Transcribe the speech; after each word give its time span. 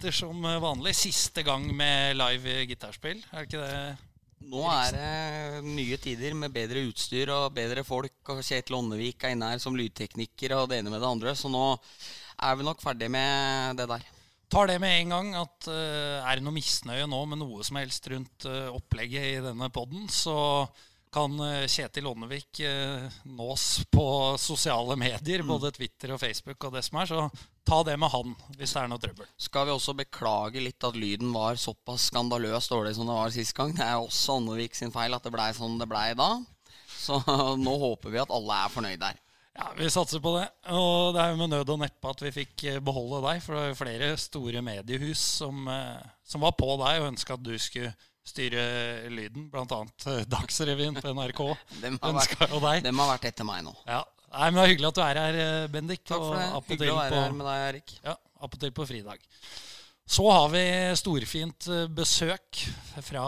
sitter 0.00 0.16
som 0.16 0.44
eh, 0.44 0.60
vanlig. 0.60 0.94
Siste 0.96 1.42
gang 1.44 1.66
med 1.76 2.16
live 2.16 2.62
gitarspill, 2.70 3.18
er 3.34 3.42
det 3.42 3.48
ikke 3.50 3.66
det? 3.66 3.96
Nå 4.48 4.62
er 4.72 4.94
det 4.96 5.64
nye 5.66 5.98
tider 6.00 6.32
med 6.32 6.54
bedre 6.54 6.86
utstyr 6.88 7.28
og 7.34 7.52
bedre 7.52 7.84
folk. 7.84 8.16
Og 8.32 8.40
Kjetil 8.40 8.78
Åndevik 8.78 9.20
er 9.20 9.34
inne 9.34 9.50
her 9.52 9.60
som 9.60 9.76
lydtekniker 9.76 10.54
og 10.56 10.70
det 10.70 10.78
ene 10.80 10.88
med 10.88 11.04
det 11.04 11.10
andre. 11.10 11.34
Så 11.36 11.52
nå 11.52 11.74
er 11.76 12.56
vi 12.56 12.64
nok 12.64 12.80
ferdig 12.80 13.10
med 13.12 13.76
det 13.76 13.90
der. 13.90 14.06
Tar 14.48 14.72
det 14.72 14.78
med 14.80 15.02
en 15.02 15.12
gang 15.12 15.28
at 15.42 15.68
uh, 15.68 16.24
er 16.24 16.40
det 16.40 16.46
noe 16.46 16.56
misnøye 16.56 17.04
nå 17.06 17.20
med 17.28 17.42
noe 17.42 17.60
som 17.66 17.76
helst 17.78 18.08
rundt 18.10 18.48
uh, 18.48 18.72
opplegget 18.72 19.28
i 19.34 19.44
denne 19.44 19.68
podden, 19.70 20.08
så 20.08 20.64
kan 21.12 21.40
eh, 21.40 21.66
Kjetil 21.66 22.06
Ånevik 22.06 22.60
eh, 22.60 23.06
nås 23.24 23.84
på 23.90 24.36
sosiale 24.38 24.96
medier, 24.96 25.42
både 25.42 25.72
Twitter 25.74 26.14
og 26.14 26.20
Facebook 26.22 26.64
og 26.64 26.74
det 26.74 26.82
som 26.86 27.00
er. 27.00 27.10
Så 27.10 27.24
ta 27.66 27.80
det 27.86 27.96
med 28.00 28.12
han 28.12 28.34
hvis 28.56 28.74
det 28.74 28.82
er 28.82 28.90
noe 28.90 29.02
trøbbel. 29.02 29.28
Skal 29.40 29.66
vi 29.66 29.74
også 29.74 29.96
beklage 29.98 30.62
litt 30.62 30.86
at 30.86 30.98
lyden 30.98 31.32
var 31.34 31.58
såpass 31.60 32.08
skandaløst 32.10 32.72
dårlig 32.72 32.94
som 32.96 33.10
det 33.10 33.16
var 33.18 33.34
sist 33.34 33.56
gang. 33.58 33.74
Det 33.76 33.86
er 33.86 33.98
også 33.98 34.38
Ånevik 34.38 34.78
sin 34.78 34.94
feil 34.94 35.16
at 35.16 35.26
det 35.26 35.34
blei 35.34 35.50
sånn 35.56 35.80
det 35.80 35.90
blei 35.90 36.12
da. 36.18 36.36
Så 37.00 37.18
nå 37.64 37.74
håper 37.86 38.14
vi 38.14 38.22
at 38.22 38.34
alle 38.34 38.62
er 38.64 38.72
fornøyd 38.76 39.02
der. 39.02 39.18
Ja, 39.58 39.72
Vi 39.76 39.88
satser 39.90 40.22
på 40.22 40.36
det. 40.38 40.46
Og 40.70 41.16
det 41.16 41.24
er 41.24 41.32
jo 41.32 41.40
med 41.40 41.50
nød 41.50 41.72
og 41.74 41.80
neppe 41.82 42.12
at 42.12 42.22
vi 42.22 42.36
fikk 42.42 42.68
eh, 42.70 42.82
beholde 42.84 43.18
deg. 43.26 43.42
For 43.42 43.56
det 43.56 43.64
er 43.64 43.72
jo 43.72 43.80
flere 43.82 44.12
store 44.20 44.62
mediehus 44.62 45.24
som, 45.40 45.66
som 46.22 46.46
var 46.46 46.54
på 46.54 46.70
deg 46.84 47.02
og 47.02 47.10
ønska 47.10 47.34
at 47.34 47.44
du 47.44 47.56
skulle 47.58 47.90
styre 48.26 48.62
lyden. 49.10 49.48
Blant 49.52 49.72
annet 49.74 50.06
eh, 50.06 50.22
Dagsrevyen 50.30 50.98
på 51.00 51.12
NRK. 51.16 51.42
Dem 51.82 51.98
har, 52.02 52.16
vært, 52.20 52.38
deg. 52.40 52.82
dem 52.86 53.02
har 53.02 53.12
vært 53.14 53.28
etter 53.32 53.48
meg 53.48 53.64
nå. 53.66 53.74
Ja. 53.88 54.02
Nei, 54.30 54.46
men 54.52 54.60
Det 54.60 54.62
er 54.62 54.70
hyggelig 54.74 54.88
at 54.92 54.98
du 54.98 55.02
er 55.02 55.20
her, 55.24 55.38
eh, 55.44 55.66
Bendik. 55.72 56.04
Takk 56.06 56.22
for 56.22 56.38
det. 56.38 56.46
og 56.54 56.70
Hyggelig 56.70 56.92
å 56.94 56.98
være 57.00 57.14
på- 57.16 57.22
her 57.24 57.36
med 57.40 57.46
deg, 57.50 57.66
Erik. 57.70 57.94
Ja, 58.04 58.16
appåtil 58.46 58.72
på 58.76 58.86
fridag. 58.86 59.24
Så 60.10 60.24
har 60.30 60.48
vi 60.50 60.62
storfint 60.98 61.66
eh, 61.70 61.86
besøk 61.90 62.64
fra 63.06 63.24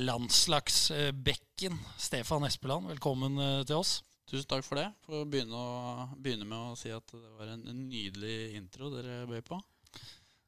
landslagsbekken. 0.00 1.78
Stefan 2.00 2.44
Espeland, 2.48 2.88
velkommen 2.94 3.40
til 3.68 3.76
oss. 3.80 3.98
Tusen 4.28 4.44
takk 4.48 4.64
for 4.64 4.76
det. 4.76 4.86
For 5.06 5.22
å 5.22 5.28
begynne, 5.28 5.56
å, 5.56 6.08
begynne 6.20 6.44
med 6.48 6.58
å 6.72 6.76
si 6.76 6.90
at 6.92 7.04
det 7.14 7.30
var 7.38 7.48
en, 7.54 7.62
en 7.70 7.84
nydelig 7.88 8.54
intro 8.58 8.90
dere 8.92 9.22
bød 9.28 9.46
på. 9.48 9.56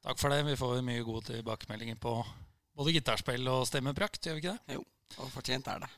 Takk 0.05 0.21
for 0.21 0.33
det. 0.33 0.43
Vi 0.49 0.57
får 0.61 0.83
mye 0.85 1.05
gode 1.05 1.31
tilbakemeldinger 1.31 1.97
på 2.01 2.13
både 2.81 2.97
gitarspill 2.97 3.49
og 3.53 3.67
stemmeprakt, 3.69 4.25
gjør 4.25 4.39
vi 4.39 4.45
ikke 4.45 4.57
det? 4.57 4.79
Jo, 4.81 4.85
og 5.21 5.35
fortjent 5.35 5.69
er 5.69 5.85
det. 5.85 5.95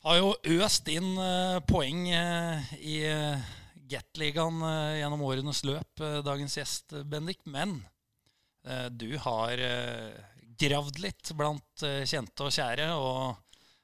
Har 0.00 0.16
jo 0.16 0.30
øst 0.64 0.86
inn 0.88 1.10
uh, 1.20 1.60
poeng 1.68 2.06
uh, 2.08 2.68
i 2.80 3.02
uh, 3.04 3.48
Gatligaen 3.90 4.62
uh, 4.64 4.96
gjennom 4.96 5.24
årenes 5.28 5.60
løp, 5.68 6.00
dagens 6.24 6.56
gjest, 6.56 6.94
Bendik. 7.04 7.42
Men 7.44 7.82
du 8.92 9.08
har 9.24 9.56
gravd 10.60 10.98
litt 11.00 11.30
blant 11.32 11.80
kjente 11.80 12.44
og 12.44 12.52
kjære. 12.52 12.90
Og 12.92 13.38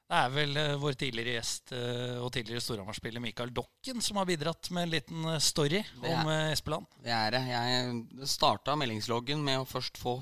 det 0.07 0.15
er 0.15 0.29
vel 0.31 0.55
eh, 0.55 0.75
vår 0.79 0.95
tidligere 0.95 1.33
gjest 1.35 1.73
eh, 1.75 2.13
og 2.23 2.29
tidligere 2.31 2.63
Storhamar-spiller 2.63 3.19
Mikael 3.19 3.49
Dokken 3.51 3.99
som 4.03 4.19
har 4.21 4.27
bidratt 4.29 4.69
med 4.71 4.85
en 4.85 4.93
liten 4.93 5.25
eh, 5.33 5.39
story 5.43 5.81
Det 5.81 6.07
er- 6.07 6.21
om 6.21 6.29
Espeland. 6.53 6.85
Det 7.03 7.11
er 7.11 7.35
det. 7.35 7.41
Jeg 7.51 8.29
starta 8.31 8.77
meldingsloggen 8.79 9.43
med 9.43 9.59
å 9.59 9.67
først 9.67 9.99
få 9.99 10.13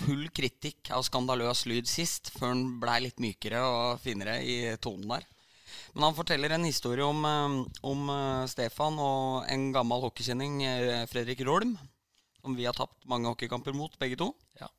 full 0.00 0.24
kritikk 0.32 0.88
av 0.96 1.04
skandaløs 1.04 1.66
lyd 1.68 1.90
sist, 1.92 2.32
før 2.38 2.54
den 2.54 2.64
blei 2.80 3.02
litt 3.04 3.20
mykere 3.20 3.60
og 3.60 4.00
finere 4.00 4.38
i 4.40 4.56
tonen 4.80 5.12
der. 5.12 5.28
Men 5.92 6.06
han 6.08 6.16
forteller 6.16 6.54
en 6.56 6.64
historie 6.64 7.04
om, 7.04 7.20
om 7.84 8.10
Stefan 8.48 8.96
og 8.96 9.44
en 9.52 9.68
gammel 9.76 10.06
hockeykjenning, 10.06 10.62
Fredrik 11.12 11.44
Rolm, 11.44 11.76
som 12.40 12.56
vi 12.56 12.64
har 12.64 12.76
tapt 12.76 13.04
mange 13.08 13.28
hockeykamper 13.28 13.76
mot, 13.76 13.92
begge 14.00 14.16
to. 14.20 14.32
Ja. 14.60 14.72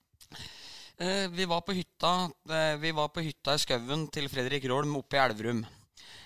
Eh, 0.99 1.27
Vi 1.29 1.45
var 1.45 1.61
på 1.61 1.73
hytta 1.73 2.31
eh, 2.49 2.75
Vi 2.77 2.91
var 2.91 3.09
på 3.09 3.21
hytta 3.25 3.55
i 3.55 3.61
skauen 3.61 4.07
til 4.13 4.29
Fredrik 4.29 4.65
Rolm 4.69 4.95
oppe 4.99 5.17
i 5.17 5.21
Elverum. 5.23 5.63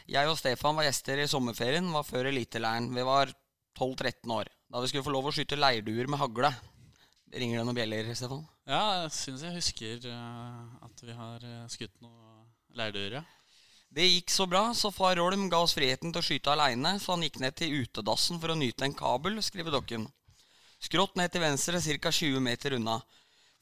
Jeg 0.07 0.27
og 0.29 0.37
Stefan 0.39 0.75
var 0.77 0.87
gjester 0.87 1.19
i 1.19 1.27
sommerferien, 1.27 1.87
var 1.91 2.05
før 2.07 2.29
eliteleiren. 2.29 2.87
Vi 2.95 3.03
var 3.03 3.31
12-13 3.77 4.31
år. 4.31 4.47
Da 4.71 4.81
vi 4.81 4.87
skulle 4.91 5.03
få 5.03 5.11
lov 5.11 5.27
å 5.27 5.33
skyte 5.35 5.59
leirduer 5.59 6.07
med 6.07 6.19
hagle. 6.19 6.51
Ringer 7.33 7.59
det 7.59 7.65
noen 7.67 7.75
bjeller, 7.75 8.13
Stefan? 8.15 8.45
Ja, 8.67 9.01
jeg 9.03 9.11
syns 9.15 9.43
jeg 9.43 9.55
husker 9.57 10.07
eh, 10.11 10.85
at 10.87 11.03
vi 11.03 11.15
har 11.15 11.43
skutt 11.71 11.95
noen 12.03 12.47
leirduer, 12.77 13.19
ja. 13.19 13.23
Det 13.91 14.03
gikk 14.03 14.31
så 14.31 14.43
bra, 14.51 14.73
så 14.75 14.91
far 14.91 15.15
Rolm 15.15 15.45
ga 15.51 15.61
oss 15.63 15.75
friheten 15.75 16.11
til 16.11 16.19
å 16.19 16.25
skyte 16.25 16.51
aleine, 16.51 16.97
så 16.99 17.13
han 17.15 17.23
gikk 17.23 17.39
ned 17.39 17.55
til 17.55 17.85
utedassen 17.85 18.39
for 18.39 18.51
å 18.51 18.57
nyte 18.59 18.83
en 18.83 18.95
kabel, 18.95 19.39
skriver 19.43 19.71
dokken. 19.75 20.03
Skrått 20.83 21.15
ned 21.19 21.31
til 21.31 21.41
venstre, 21.41 21.79
ca. 21.79 22.11
20 22.11 22.43
meter 22.43 22.75
unna. 22.77 22.99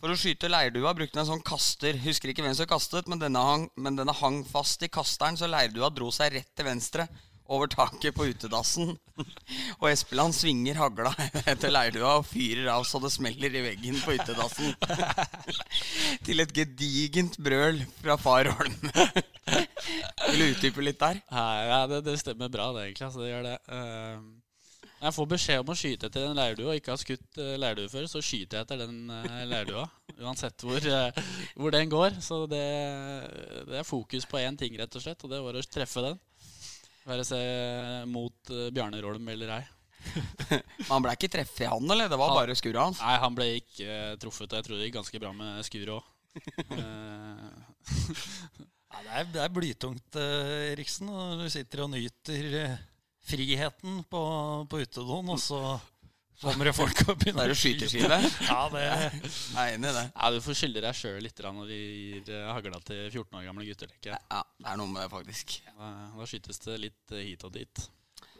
For 0.05 0.13
å 0.13 0.19
skyte 0.21 0.45
leirdua 0.53 0.91
brukte 0.93 1.17
han 1.17 1.23
en 1.23 1.31
sånn 1.31 1.39
kaster. 1.41 1.95
Husker 2.03 2.29
ikke 2.29 2.43
hvem 2.45 2.53
som 2.53 2.67
kastet, 2.69 3.07
men 3.09 3.17
denne, 3.17 3.41
hang, 3.41 3.63
men 3.73 3.95
denne 3.97 4.13
hang 4.13 4.43
fast 4.45 4.85
i 4.85 4.89
kasteren, 4.93 5.33
så 5.33 5.49
leirdua 5.49 5.89
dro 5.89 6.11
seg 6.13 6.35
rett 6.35 6.51
til 6.53 6.67
venstre. 6.67 7.07
Over 7.49 7.71
taket 7.73 8.13
på 8.13 8.27
utedassen. 8.29 8.91
Og 9.79 9.87
Espeland 9.89 10.37
svinger 10.37 10.77
hagla 10.77 11.09
etter 11.55 11.73
leirdua 11.73 12.19
og 12.19 12.29
fyrer 12.29 12.69
av 12.75 12.85
så 12.85 13.01
det 13.01 13.15
smeller 13.15 13.57
i 13.57 13.65
veggen 13.65 13.97
på 14.05 14.13
utedassen. 14.19 14.77
Til 16.29 16.45
et 16.45 16.53
gedigent 16.53 17.41
brøl 17.41 17.81
fra 17.97 18.21
far 18.21 18.53
Holm. 18.59 18.77
Vil 20.29 20.37
du 20.37 20.47
utdype 20.51 20.85
litt 20.85 21.01
der? 21.01 21.25
Nei, 21.33 21.51
ja 21.71 21.85
det, 21.89 22.05
det 22.05 22.19
stemmer 22.21 22.53
bra, 22.53 22.69
det, 22.77 22.91
egentlig. 22.91 23.09
Altså, 23.09 23.25
det 23.25 23.33
gjør 23.33 23.47
det. 23.49 23.57
Når 23.73 24.44
jeg 25.05 25.13
får 25.15 25.27
beskjed 25.31 25.61
om 25.61 25.69
å 25.71 25.75
skyte 25.77 26.07
etter 26.09 26.25
en 26.27 26.37
leirdue 26.37 26.67
og 26.71 26.77
ikke 26.79 26.93
har 26.93 27.01
skutt 27.01 27.37
uh, 27.41 27.53
leirdue 27.61 27.89
før, 27.91 28.05
så 28.09 28.21
skyter 28.25 28.57
jeg 28.59 28.65
etter 28.65 28.77
den 28.81 28.97
uh, 29.11 29.43
leirdua. 29.49 29.83
Uansett 30.15 30.63
hvor, 30.63 30.79
eh, 30.79 31.11
hvor 31.59 31.73
den 31.75 31.89
går. 31.91 32.11
Så 32.23 32.35
det, 32.49 32.61
det 33.67 33.79
er 33.81 33.87
fokus 33.87 34.25
på 34.29 34.39
én 34.39 34.55
ting, 34.59 34.77
rett 34.79 34.95
og 34.95 35.03
slett, 35.03 35.23
og 35.27 35.31
det 35.33 35.41
var 35.43 35.57
å 35.59 35.63
treffe 35.67 36.03
den. 36.05 36.17
Være 37.05 37.25
seg 37.27 38.07
mot 38.09 38.51
Bjarne 38.73 39.01
Rolm 39.03 39.27
eller 39.33 39.49
ei. 39.59 39.63
Han 40.91 41.01
ble 41.03 41.11
ikke 41.17 41.31
treffet, 41.33 41.67
han, 41.69 41.85
eller? 41.91 42.07
Det 42.09 42.17
var 42.21 42.29
Han- 42.31 42.39
bare 42.39 42.55
skuret 42.57 42.81
hans. 42.81 42.99
Nei, 43.01 43.15
han 43.21 43.35
ble 43.37 43.47
ikke 43.59 43.85
eh, 43.89 44.15
truffet. 44.21 44.51
og 44.51 44.57
Jeg 44.59 44.65
tror 44.67 44.77
det 44.79 44.85
gikk 44.87 44.97
ganske 44.99 45.21
bra 45.21 45.31
med 45.35 45.49
skuret 45.67 45.91
òg. 45.97 46.03
Ja, 48.95 49.01
det, 49.03 49.11
er, 49.11 49.25
det 49.33 49.41
er 49.43 49.49
blytungt, 49.51 50.15
eh, 50.21 50.71
Eriksen. 50.71 51.09
Og 51.11 51.41
du 51.43 51.49
sitter 51.51 51.81
og 51.83 51.89
nyter 51.91 52.45
eh, 52.61 52.75
friheten 53.25 54.03
på, 54.11 54.21
på 54.69 54.79
utedoen, 54.85 55.33
og 55.33 55.39
så 55.41 55.59
kommer 56.41 56.67
det 56.67 56.73
folk 56.75 56.99
og 57.07 57.17
begynner 57.21 57.47
er 57.47 57.53
jo 57.53 57.57
skyteskive. 57.57 58.17
Ja, 58.49 58.57
det 58.73 58.81
Jeg 58.85 58.99
er 59.55 59.73
enig 59.77 59.89
i 59.89 59.93
det. 59.95 60.03
ja, 60.11 60.31
du 60.35 60.39
får 60.43 60.57
skylde 60.59 60.83
deg 60.83 60.97
sjøl 60.99 61.21
litt 61.23 61.39
når 61.45 61.69
vi 61.69 61.77
gir 61.79 62.31
eh, 62.35 62.49
hagla 62.51 62.81
til 62.85 63.05
14 63.07 63.39
år 63.39 63.45
gamle 63.47 63.67
gutter. 63.69 63.93
Ikke? 63.95 64.17
Ja, 64.19 64.41
det 64.59 64.71
er 64.73 64.81
noe 64.81 64.91
med 64.91 65.01
det, 65.05 65.09
faktisk. 65.13 65.55
Da, 65.77 65.91
da 66.19 66.27
skytes 66.29 66.59
det 66.67 66.77
litt 66.83 67.15
eh, 67.15 67.23
hit 67.31 67.45
og 67.47 67.55
dit. 67.55 67.85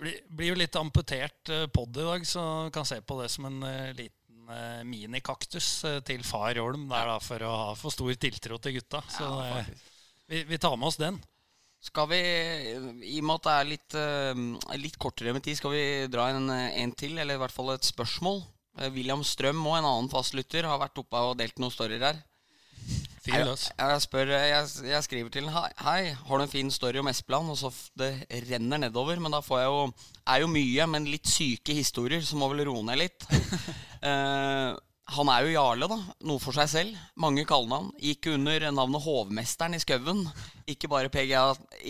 blir, 0.02 0.20
blir 0.28 0.52
jo 0.52 0.60
litt 0.60 0.76
amputert 0.76 1.54
uh, 1.56 1.66
pod 1.72 1.96
i 1.98 2.06
dag, 2.06 2.28
så 2.28 2.46
kan 2.76 2.86
se 2.86 3.00
på 3.02 3.18
det 3.22 3.30
som 3.32 3.48
en 3.48 3.64
eh, 3.64 3.94
liten 3.96 4.52
eh, 4.52 4.82
minikaktus 4.86 5.70
eh, 5.88 6.02
til 6.06 6.24
far 6.28 6.60
Holm. 6.60 6.90
Det 6.92 7.00
er 7.00 7.14
da 7.14 7.20
for 7.24 7.48
å 7.48 7.54
ha 7.62 7.70
for 7.80 7.96
stor 7.96 8.12
tiltro 8.20 8.60
til 8.62 8.76
gutta. 8.78 9.02
Så 9.10 9.24
Ja, 9.24 9.62
eh, 9.64 9.72
vi, 10.28 10.44
vi 10.52 10.60
tar 10.60 10.76
med 10.76 10.92
oss 10.92 11.00
den. 11.00 11.18
Skal 11.84 12.08
vi, 12.10 12.20
i 13.06 13.20
og 13.20 13.28
med 13.28 13.36
at 13.36 13.46
det 13.46 13.56
er 13.56 13.68
litt, 13.70 13.98
eh, 14.00 14.78
litt 14.82 14.98
kortere 15.02 15.36
med 15.36 15.44
tid, 15.46 15.58
skal 15.60 15.76
vi 15.76 15.84
dra 16.12 16.32
en, 16.34 16.50
eh, 16.50 16.80
en 16.82 16.94
til, 16.98 17.18
eller 17.18 17.38
i 17.38 17.42
hvert 17.44 17.54
fall 17.54 17.74
et 17.76 17.86
spørsmål? 17.86 18.42
Eh, 18.80 18.92
William 18.96 19.24
Strøm 19.24 19.62
og 19.66 19.78
en 19.78 19.88
annen 19.88 20.10
fastlytter 20.12 20.66
har 20.68 20.82
vært 20.82 20.98
oppe 21.00 21.22
og 21.30 21.38
delt 21.38 21.60
noen 21.62 21.74
storyer 21.74 22.02
her. 22.04 22.24
Jeg, 23.26 23.46
jeg, 23.58 24.02
spør, 24.04 24.30
jeg, 24.38 24.66
jeg 24.86 25.06
skriver 25.06 25.32
til 25.34 25.48
ham 25.50 25.64
Hei, 25.82 26.12
har 26.14 26.38
du 26.38 26.44
en 26.44 26.52
fin 26.52 26.68
story 26.70 27.00
om 27.02 27.08
Espeland? 27.10 27.50
Og 27.50 27.58
så 27.58 27.72
det 27.98 28.12
renner 28.52 28.84
nedover. 28.84 29.18
Men 29.18 29.34
da 29.34 29.40
får 29.42 29.64
jeg 29.64 29.72
jo 29.72 29.80
er 30.36 30.44
jo 30.44 30.50
mye, 30.52 30.86
men 30.94 31.08
litt 31.10 31.30
syke 31.30 31.74
historier, 31.74 32.22
så 32.22 32.38
må 32.38 32.52
vel 32.52 32.68
roe 32.70 32.86
ned 32.86 33.06
litt. 33.06 33.28
Eh, 34.06 34.76
han 35.06 35.30
er 35.30 35.46
jo 35.46 35.54
jarle, 35.54 35.86
da. 35.86 35.98
Noe 36.26 36.42
for 36.42 36.56
seg 36.58 36.70
selv. 36.72 37.02
Mange 37.22 37.44
kallenavn. 37.46 37.92
Gikk 38.02 38.32
under 38.32 38.64
navnet 38.74 39.04
Hovmesteren 39.06 39.78
i 39.78 39.82
skauen. 39.82 40.24
Ikke 40.72 40.90
bare, 40.90 41.12
PGA, 41.14 41.44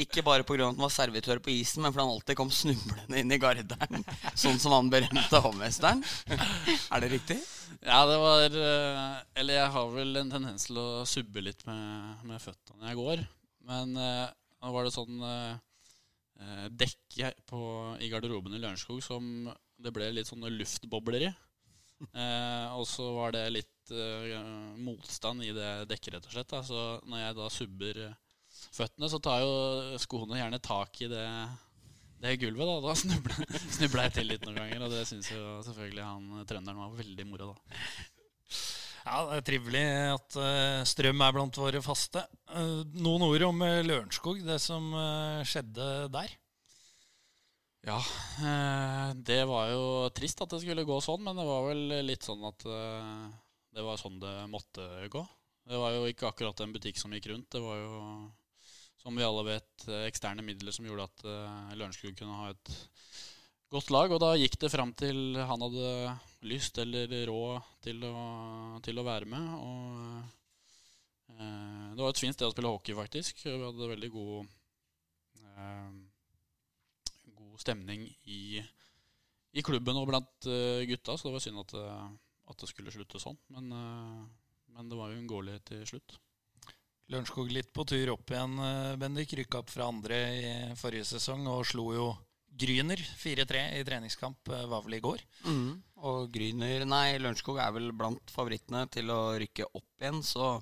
ikke 0.03 0.23
bare 0.25 0.43
pga. 0.43 0.67
at 0.67 0.75
han 0.75 0.83
var 0.83 0.91
servitør 0.91 1.39
på 1.39 1.53
isen, 1.53 1.85
men 1.85 1.93
fordi 1.93 2.03
han 2.03 2.15
alltid 2.17 2.35
kom 2.35 2.51
snublende 2.51 3.21
inn 3.21 3.31
i 3.31 3.39
garderen. 3.39 4.03
Sånn 4.43 4.59
som 4.59 4.75
han 4.75 4.91
berømte 4.91 5.39
hovmesteren. 5.45 6.03
Er 6.27 7.05
det 7.05 7.13
riktig? 7.13 7.39
Ja, 7.85 8.01
det 8.09 8.17
var 8.19 8.57
eh, 8.59 9.15
Eller 9.39 9.59
jeg 9.61 9.71
har 9.77 9.89
vel 9.93 10.19
en 10.19 10.31
tendens 10.35 10.67
til 10.67 10.79
å 10.81 11.05
subbe 11.07 11.43
litt 11.45 11.63
med, 11.69 12.25
med 12.27 12.43
føttene 12.43 12.81
når 12.81 12.91
jeg 12.91 12.99
går. 12.99 13.25
Men 13.71 13.95
eh, 13.95 14.27
nå 14.59 14.75
var 14.75 14.85
det 14.85 14.95
sånn 14.95 15.23
eh, 15.23 16.67
dekk 16.67 17.21
i 17.23 18.11
garderoben 18.11 18.57
i 18.57 18.59
Lørenskog 18.59 18.99
som 19.05 19.47
det 19.79 19.91
ble 19.95 20.11
litt 20.11 20.27
sånne 20.27 20.51
luftbobler 20.51 21.29
i. 21.29 21.33
Eh, 22.03 22.67
og 22.75 22.85
så 22.89 23.07
var 23.15 23.35
det 23.35 23.45
litt 23.53 23.93
eh, 23.93 24.35
motstand 24.81 25.45
i 25.45 25.53
det 25.55 25.87
dekket, 25.89 26.15
rett 26.15 26.27
og 26.27 26.35
slett. 26.35 26.51
Da. 26.51 26.63
Så 26.65 26.81
når 27.07 27.21
jeg 27.23 27.37
da 27.37 27.51
subber 27.53 28.01
eh, 28.07 28.17
føttene, 28.75 29.11
så 29.11 29.21
tar 29.23 29.43
jo 29.43 30.01
skoene 30.01 30.39
gjerne 30.39 30.61
tak 30.63 31.01
i 31.05 31.09
det, 31.11 31.27
det 32.23 32.35
gulvet, 32.41 32.67
da, 32.67 32.77
da 32.83 32.97
snubla, 32.99 34.03
jeg 34.07 34.17
til 34.17 34.31
litt 34.31 34.47
noen 34.47 34.59
ganger. 34.63 34.87
Og 34.87 34.95
det 34.97 35.05
syns 35.09 35.31
jo 35.31 35.59
selvfølgelig 35.67 36.09
han 36.09 36.47
trønderen 36.49 36.83
var 36.83 36.99
veldig 36.99 37.29
moro, 37.29 37.53
da. 37.53 37.79
Ja, 39.05 39.19
Det 39.29 39.35
er 39.37 39.43
trivelig 39.45 39.81
at 40.15 40.35
uh, 40.41 40.79
Strøm 40.89 41.19
er 41.21 41.33
blant 41.35 41.57
våre 41.61 41.81
faste. 41.85 42.23
Uh, 42.49 42.81
noen 42.97 43.27
ord 43.27 43.43
om 43.51 43.61
Lørenskog, 43.85 44.39
det 44.47 44.57
som 44.63 44.89
skjedde 45.45 46.07
der? 46.15 46.33
Ja, 47.85 47.99
det 49.29 49.43
var 49.45 49.69
jo 49.69 49.83
trist 50.15 50.41
at 50.41 50.53
det 50.55 50.63
skulle 50.63 50.87
gå 50.87 50.97
sånn, 51.05 51.21
men 51.25 51.37
det 51.37 51.45
var 51.45 51.67
vel 51.67 51.83
litt 52.07 52.25
sånn 52.25 52.41
at 52.47 52.65
det 52.65 53.83
var 53.85 53.99
sånn 54.01 54.17
det 54.23 54.33
måtte 54.49 54.87
gå. 55.13 55.21
Det 55.65 55.77
var 55.81 55.93
jo 55.93 56.07
ikke 56.09 56.31
akkurat 56.31 56.63
en 56.65 56.73
butikk 56.73 56.97
som 56.97 57.13
gikk 57.13 57.29
rundt. 57.29 57.51
Det 57.53 57.61
var 57.61 57.77
jo, 57.77 57.99
som 59.01 59.13
vi 59.17 59.25
alle 59.25 59.45
vet, 59.47 59.85
eksterne 60.07 60.45
midler 60.45 60.73
som 60.73 60.87
gjorde 60.87 61.05
at 61.11 61.25
Lørenskog 61.77 62.17
kunne 62.17 62.39
ha 62.41 62.51
et 62.55 62.73
godt 63.73 63.91
lag. 63.93 64.13
Og 64.13 64.21
da 64.21 64.33
gikk 64.39 64.57
det 64.61 64.71
fram 64.73 64.93
til 64.97 65.37
han 65.37 65.65
hadde 65.65 66.15
lyst 66.45 66.77
eller 66.81 67.11
råd 67.29 67.69
til 67.85 68.03
å, 68.07 68.15
til 68.85 68.99
å 68.99 69.05
være 69.05 69.29
med. 69.29 69.47
Og 69.59 71.37
eh, 71.37 71.87
det 71.95 72.03
var 72.03 72.11
et 72.11 72.21
fint 72.21 72.37
sted 72.37 72.47
å 72.47 72.53
spille 72.53 72.71
hockey, 72.71 72.97
faktisk. 72.97 73.41
Vi 73.45 73.55
hadde 73.55 73.91
veldig 73.93 74.11
god, 74.13 74.51
eh, 75.41 75.89
god 77.55 77.63
stemning 77.63 78.03
i, 78.27 78.59
i, 79.55 79.63
klubben 79.63 79.95
og 79.95 80.09
blant 80.11 80.49
uh, 80.51 80.83
gutta, 80.83 81.15
så 81.15 81.29
det 81.29 81.37
var 81.37 81.43
synd 81.45 81.63
at, 81.63 81.75
at, 82.51 82.59
det 82.59 82.67
skulle 82.67 82.91
slutte 82.91 83.21
sånn. 83.21 83.39
Men, 83.55 83.71
uh, 83.71 84.23
men 84.75 84.91
det 84.91 84.99
var 84.99 85.11
jo 85.11 85.21
uunngåelig 85.21 85.61
til 85.71 85.87
slutt. 85.87 86.17
Lørenskog 87.13 87.51
litt 87.53 87.71
på 87.71 87.85
tur 87.87 88.15
opp 88.15 88.31
igjen, 88.33 88.57
Bendik. 88.97 89.35
Rykka 89.37 89.59
opp 89.61 89.69
fra 89.69 89.85
andre 89.91 90.17
i 90.33 90.47
forrige 90.79 91.05
sesong 91.05 91.45
og 91.51 91.61
slo 91.69 91.91
jo 91.93 92.07
Gryner 92.55 93.01
4-3 93.19 93.63
i 93.79 93.83
treningskamp 93.87 94.49
eh, 94.53 94.67
var 94.71 94.85
vel 94.85 94.97
i 94.97 95.01
går. 95.03 95.23
Mm. 95.43 95.73
Og 96.07 96.29
Gryner 96.31 96.85
Nei, 96.87 97.17
Lørenskog 97.19 97.59
er 97.59 97.73
vel 97.75 97.89
blant 97.97 98.31
favorittene 98.31 98.85
til 98.93 99.11
å 99.11 99.35
rykke 99.41 99.67
opp 99.71 100.03
igjen. 100.03 100.21
Så 100.23 100.53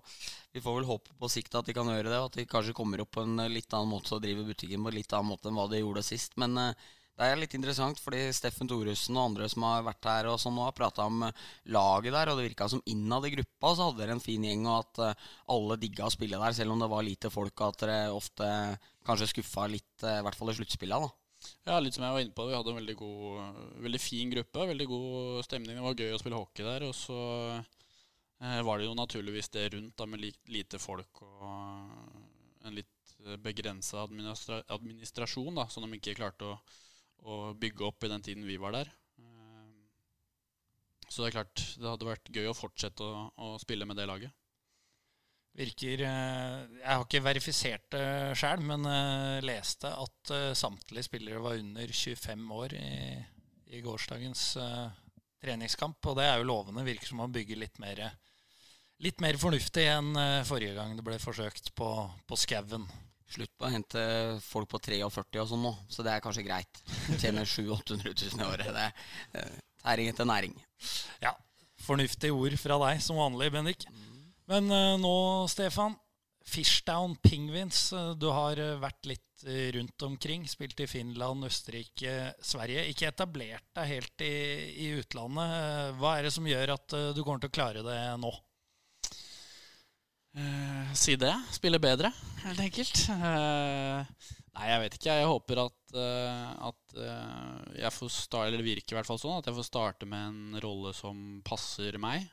vi 0.54 0.63
får 0.63 0.80
vel 0.80 0.90
håpe 0.90 1.13
på 1.19 1.30
sikt 1.31 1.56
at 1.60 1.69
de 1.69 1.75
kan 1.78 1.90
gjøre 1.90 2.10
det, 2.10 2.19
og 2.19 2.31
at 2.31 2.40
de 2.40 2.50
kanskje 2.50 2.75
kommer 2.78 3.04
opp 3.04 3.13
på 3.18 3.25
en 3.25 3.45
litt 3.51 3.74
annen 3.74 3.94
måte 3.94 4.16
og 4.16 4.25
driver 4.25 4.50
butikken 4.50 4.84
på 4.84 4.94
en 4.94 5.00
litt 5.00 5.13
annen 5.13 5.34
måte 5.34 5.50
enn 5.50 5.57
hva 5.60 5.69
de 5.69 5.84
gjorde 5.84 6.06
sist. 6.07 6.38
Men 6.42 6.57
uh, 6.57 6.92
det 7.13 7.30
er 7.30 7.38
litt 7.38 7.54
interessant, 7.54 8.00
fordi 8.01 8.24
Steffen 8.34 8.69
Thoresen 8.69 9.18
og 9.19 9.28
andre 9.30 9.50
som 9.51 9.66
har 9.68 9.86
vært 9.86 10.10
her 10.10 10.31
og 10.31 10.40
sånn 10.42 10.56
nå, 10.57 10.66
har 10.66 10.78
prata 10.78 11.06
om 11.06 11.28
laget 11.75 12.16
der, 12.16 12.31
og 12.31 12.40
det 12.40 12.48
virka 12.48 12.69
som 12.72 12.81
innad 12.90 13.28
i 13.30 13.36
gruppa 13.36 13.75
så 13.75 13.90
hadde 13.90 14.01
dere 14.01 14.16
en 14.18 14.24
fin 14.24 14.48
gjeng, 14.50 14.66
og 14.66 14.80
at 14.80 15.04
uh, 15.13 15.34
alle 15.54 15.78
digga 15.81 16.07
å 16.07 16.13
spille 16.13 16.42
der, 16.42 16.57
selv 16.57 16.74
om 16.74 16.81
det 16.81 16.90
var 16.90 17.06
lite 17.06 17.30
folk, 17.34 17.54
og 17.60 17.68
at 17.68 17.84
dere 17.84 18.00
ofte 18.16 18.48
kanskje 19.06 19.30
skuffa 19.36 19.68
litt, 19.69 19.94
uh, 20.01 20.18
i 20.18 20.24
hvert 20.25 20.40
fall 20.40 20.54
i 20.54 20.57
sluttspillene 20.57 21.06
da. 21.06 21.18
Ja, 21.68 21.78
litt 21.80 21.95
som 21.95 22.06
jeg 22.06 22.16
var 22.16 22.24
inne 22.24 22.36
på. 22.36 22.45
Vi 22.50 22.56
hadde 22.56 22.74
en 22.74 22.80
veldig, 22.81 22.95
god, 23.00 23.62
veldig 23.86 24.01
fin 24.01 24.31
gruppe. 24.34 24.68
Veldig 24.74 24.88
god 24.90 25.45
stemning. 25.48 25.78
Det 25.80 25.86
var 25.86 26.04
gøy 26.04 26.16
å 26.16 26.19
spille 26.22 26.40
hockey 26.40 26.68
der. 26.68 26.86
Og 26.90 26.95
så 26.98 27.19
eh, 27.60 28.60
var 28.68 28.80
det 28.80 28.90
jo 28.90 28.98
naturligvis 29.00 29.51
det 29.56 29.69
rundt 29.75 29.95
da, 30.00 30.07
med 30.10 30.28
lite 30.51 30.81
folk 30.81 31.24
og 31.25 32.63
en 32.63 32.78
litt 32.78 32.90
begrensa 33.44 34.04
administra 34.04 34.62
administrasjon, 34.72 35.56
da, 35.56 35.68
som 35.72 35.86
de 35.86 35.98
ikke 35.98 36.18
klarte 36.18 36.48
å, 36.48 36.57
å, 37.24 37.40
bygge 37.60 37.88
opp 37.88 38.04
i 38.04 38.12
den 38.12 38.24
tiden 38.24 38.48
vi 38.48 38.60
var 38.60 38.75
der. 38.75 38.92
Eh, 39.19 41.04
så 41.07 41.24
det 41.24 41.30
er 41.30 41.38
klart, 41.40 41.66
det 41.80 41.90
hadde 41.90 42.10
vært 42.10 42.31
gøy 42.36 42.50
å 42.51 42.57
fortsette 42.57 43.04
å, 43.04 43.28
å 43.36 43.54
spille 43.63 43.88
med 43.88 44.00
det 44.00 44.07
laget. 44.10 44.36
Virker 45.54 46.02
eh, 46.02 46.62
Jeg 46.80 46.90
har 46.90 47.04
ikke 47.06 47.22
verifisert 47.22 47.86
det 47.94 48.06
sjøl, 48.40 48.64
men 48.66 48.88
uh, 48.90 49.38
leste 49.46 49.92
at 49.92 50.32
uh, 50.34 50.50
samtlige 50.58 51.06
spillere 51.06 51.42
var 51.44 51.60
under 51.62 51.94
25 51.94 52.48
år 52.58 52.74
i, 52.80 53.20
i 53.78 53.82
gårsdagens 53.86 54.48
uh, 54.58 54.88
treningskamp. 55.44 56.00
Og 56.10 56.18
det 56.18 56.26
er 56.26 56.42
jo 56.42 56.48
lovende. 56.50 56.86
Virker 56.88 57.12
som 57.12 57.22
man 57.22 57.36
bygger 57.36 57.60
litt 57.62 57.78
mer, 57.84 58.02
litt 59.06 59.22
mer 59.22 59.38
fornuftig 59.38 59.86
enn 59.92 60.18
forrige 60.48 60.74
gang 60.78 60.96
det 60.98 61.06
ble 61.06 61.20
forsøkt 61.22 61.70
på, 61.78 61.90
på 62.26 62.40
skauen. 62.40 62.88
Slutt 63.34 63.54
på 63.58 63.68
å 63.68 63.74
hente 63.74 64.02
folk 64.46 64.72
på 64.72 64.82
43 64.90 65.42
og 65.42 65.52
sånn 65.52 65.64
nå, 65.66 65.74
så 65.90 66.06
det 66.06 66.16
er 66.16 66.24
kanskje 66.24 66.46
greit. 66.48 66.82
Tjener 67.22 67.46
700 67.50 67.94
000-800 67.94 68.34
000 68.38 68.42
i 68.42 68.50
året. 68.50 68.74
Det 68.74 69.42
er 69.42 69.54
tæring 69.84 70.10
etter 70.10 70.30
næring. 70.30 70.58
Ja. 71.22 71.36
Fornuftige 71.84 72.34
ord 72.34 72.58
fra 72.62 72.80
deg 72.88 73.02
som 73.04 73.22
vanlig, 73.22 73.52
Bendik. 73.54 73.86
Mm. 73.90 74.12
Men 74.51 74.72
uh, 74.72 74.95
nå, 75.00 75.16
Stefan. 75.51 75.95
Fishdown 76.44 77.16
Penguins. 77.24 77.86
Uh, 77.95 78.12
du 78.19 78.28
har 78.34 78.60
uh, 78.60 78.80
vært 78.81 79.07
litt 79.13 79.22
rundt 79.75 80.04
omkring. 80.07 80.45
Spilt 80.48 80.80
i 80.80 80.88
Finland, 80.88 81.44
Østerrike, 81.44 82.31
Sverige. 82.40 82.86
Ikke 82.88 83.10
etablert 83.10 83.66
deg 83.75 83.90
helt 83.90 84.24
i, 84.24 84.36
i 84.86 84.88
utlandet. 85.01 85.98
hva 86.00 86.13
er 86.16 86.24
det 86.24 86.31
som 86.31 86.48
gjør 86.48 86.72
at 86.78 86.95
du 87.12 87.19
kommer 87.25 87.44
til 87.44 87.51
å 87.51 87.56
klare 87.57 87.81
det 87.84 87.98
nå? 88.24 88.31
si 90.95 91.18
det. 91.19 91.34
Spille 91.54 91.78
bedre, 91.78 92.10
helt 92.45 92.62
enkelt. 92.63 93.01
nei, 93.12 94.69
jeg 94.69 94.80
vet 94.86 94.95
ikke. 94.95 95.18
Jeg 95.19 95.28
håper 95.34 95.62
at, 95.66 95.98
at 96.72 96.95
jeg 97.84 97.94
får 97.98 98.16
starte, 98.16 98.48
eller 98.48 98.63
virker 98.66 98.95
i 98.95 99.01
hvert 99.01 99.12
fall 99.12 99.19
sånn, 99.22 99.44
at 99.44 99.51
jeg 99.51 99.60
får 99.60 99.68
starte 99.68 100.07
med 100.07 100.24
en 100.31 100.63
rolle 100.63 100.95
som 100.95 101.19
passer 101.45 102.00
meg. 102.01 102.31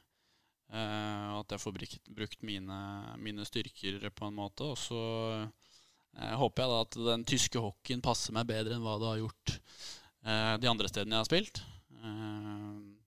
Uh, 0.71 1.41
at 1.41 1.51
jeg 1.51 1.63
får 1.65 1.75
brukt 2.15 2.45
mine, 2.47 2.77
mine, 3.19 3.47
styrker 3.47 4.05
på 4.15 4.29
en 4.29 4.37
måte. 4.37 4.69
Og 4.71 4.79
så 4.79 5.01
uh, 5.43 6.37
håper 6.39 6.63
jeg 6.63 6.71
da 6.71 6.79
at 6.85 6.99
den 7.09 7.27
tyske 7.27 7.63
hockeyen 7.63 8.05
passer 8.05 8.37
meg 8.37 8.47
bedre 8.51 8.77
enn 8.77 8.85
hva 8.87 8.95
det 9.03 9.09
har 9.11 9.21
gjort 9.25 9.55
uh, 9.57 10.55
de 10.63 10.71
andre 10.71 10.91
stedene 10.93 11.19
jeg 11.19 11.25
har 11.25 11.31
spilt. 11.31 11.63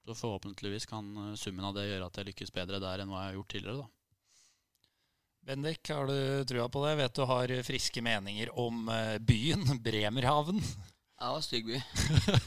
så 0.04 0.14
forhåpentligvis 0.20 0.86
kan 0.86 1.36
summen 1.40 1.66
av 1.66 1.78
det 1.78 1.88
gjøre 1.88 2.10
at 2.10 2.18
jeg 2.20 2.28
lykkes 2.34 2.52
bedre 2.54 2.82
der 2.84 3.02
enn 3.02 3.12
hva 3.14 3.24
jeg 3.24 3.32
har 3.32 3.38
gjort 3.40 3.54
tidligere. 3.56 3.86
da. 3.86 3.90
Bendik, 5.44 5.90
har 5.92 6.08
du 6.08 6.46
trua 6.48 6.68
på 6.72 6.84
det? 6.84 6.92
Jeg 6.92 7.00
Vet 7.00 7.16
du 7.16 7.24
har 7.28 7.54
friske 7.68 8.04
meninger 8.04 8.52
om 8.60 8.92
byen 9.24 9.80
Bremerhaven? 9.84 10.60
Det 11.24 11.30
var 11.32 11.44
stygg 11.44 11.68
by. 11.70 11.78